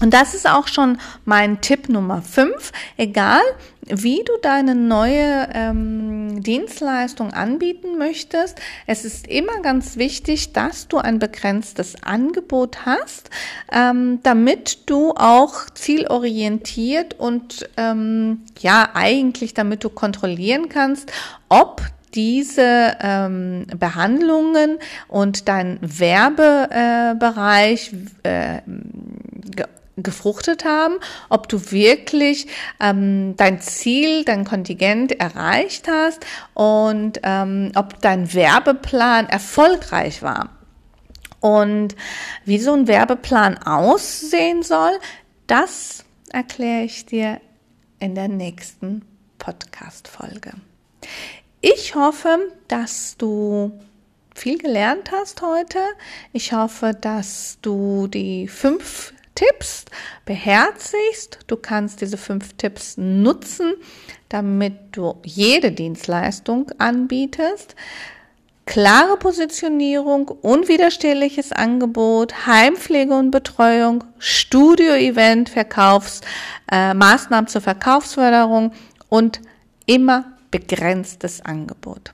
Und 0.00 0.12
das 0.12 0.34
ist 0.34 0.48
auch 0.48 0.68
schon 0.68 0.98
mein 1.24 1.60
Tipp 1.62 1.88
Nummer 1.88 2.20
5. 2.20 2.70
Egal, 2.98 3.40
wie 3.88 4.22
du 4.24 4.32
deine 4.42 4.74
neue 4.74 5.48
ähm, 5.54 6.42
Dienstleistung 6.42 7.32
anbieten 7.32 7.96
möchtest, 7.96 8.58
es 8.86 9.04
ist 9.04 9.26
immer 9.26 9.62
ganz 9.62 9.96
wichtig, 9.96 10.52
dass 10.52 10.88
du 10.88 10.98
ein 10.98 11.18
begrenztes 11.18 12.02
Angebot 12.02 12.84
hast, 12.84 13.30
ähm, 13.72 14.20
damit 14.22 14.90
du 14.90 15.12
auch 15.12 15.70
zielorientiert 15.72 17.18
und 17.18 17.68
ähm, 17.76 18.42
ja 18.58 18.90
eigentlich, 18.92 19.54
damit 19.54 19.84
du 19.84 19.88
kontrollieren 19.88 20.68
kannst, 20.68 21.10
ob 21.48 21.80
diese 22.16 22.96
ähm, 23.00 23.66
Behandlungen 23.78 24.78
und 25.06 25.46
dein 25.48 25.78
Werbebereich 25.80 27.92
äh, 28.22 28.62
gefruchtet 29.96 30.64
haben, 30.64 30.96
ob 31.28 31.48
du 31.48 31.70
wirklich 31.70 32.46
ähm, 32.80 33.34
dein 33.36 33.60
Ziel, 33.60 34.24
dein 34.24 34.44
Kontingent 34.44 35.12
erreicht 35.12 35.88
hast 35.88 36.24
und 36.54 37.20
ähm, 37.22 37.72
ob 37.74 38.00
dein 38.02 38.32
Werbeplan 38.34 39.28
erfolgreich 39.28 40.22
war. 40.22 40.50
Und 41.40 41.96
wie 42.44 42.58
so 42.58 42.72
ein 42.72 42.88
Werbeplan 42.88 43.58
aussehen 43.58 44.62
soll, 44.62 44.98
das 45.46 46.04
erkläre 46.32 46.84
ich 46.84 47.06
dir 47.06 47.40
in 47.98 48.14
der 48.14 48.28
nächsten 48.28 49.02
Podcast-Folge. 49.38 50.52
Ich 51.60 51.94
hoffe, 51.94 52.52
dass 52.68 53.16
du 53.16 53.72
viel 54.34 54.58
gelernt 54.58 55.10
hast 55.12 55.40
heute. 55.40 55.78
Ich 56.32 56.52
hoffe, 56.52 56.92
dass 57.00 57.58
du 57.62 58.06
die 58.06 58.48
fünf 58.48 59.12
Tipps 59.36 59.84
beherzigst. 60.24 61.38
Du 61.46 61.56
kannst 61.56 62.00
diese 62.00 62.16
fünf 62.16 62.54
Tipps 62.54 62.96
nutzen, 62.96 63.74
damit 64.28 64.74
du 64.92 65.14
jede 65.22 65.70
Dienstleistung 65.70 66.72
anbietest. 66.78 67.76
Klare 68.64 69.16
Positionierung, 69.16 70.26
unwiderstehliches 70.26 71.52
Angebot, 71.52 72.48
Heimpflege 72.48 73.14
und 73.14 73.30
Betreuung, 73.30 74.02
Studio-Event, 74.18 75.48
Verkaufs, 75.48 76.22
äh, 76.72 76.92
Maßnahmen 76.92 77.46
zur 77.46 77.60
Verkaufsförderung 77.60 78.72
und 79.08 79.40
immer 79.86 80.32
begrenztes 80.50 81.44
Angebot. 81.44 82.12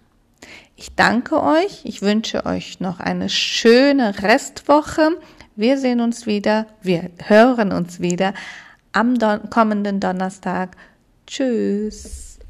Ich 0.77 0.95
danke 0.95 1.43
euch. 1.43 1.81
Ich 1.85 2.03
wünsche 2.03 2.45
euch 2.45 2.81
noch 2.81 3.01
eine 3.01 3.29
schöne 3.29 4.21
Restwoche. 4.23 5.19
Wir 5.63 5.79
sehen 5.79 6.01
uns 6.01 6.27
wieder, 6.27 6.67
wir 6.83 7.09
hören 7.25 7.71
uns 7.71 8.01
wieder 8.01 8.35
am 8.91 9.17
don 9.17 9.49
kommenden 9.49 10.01
Donnerstag. 10.01 10.77
Tschüss. 11.25 12.41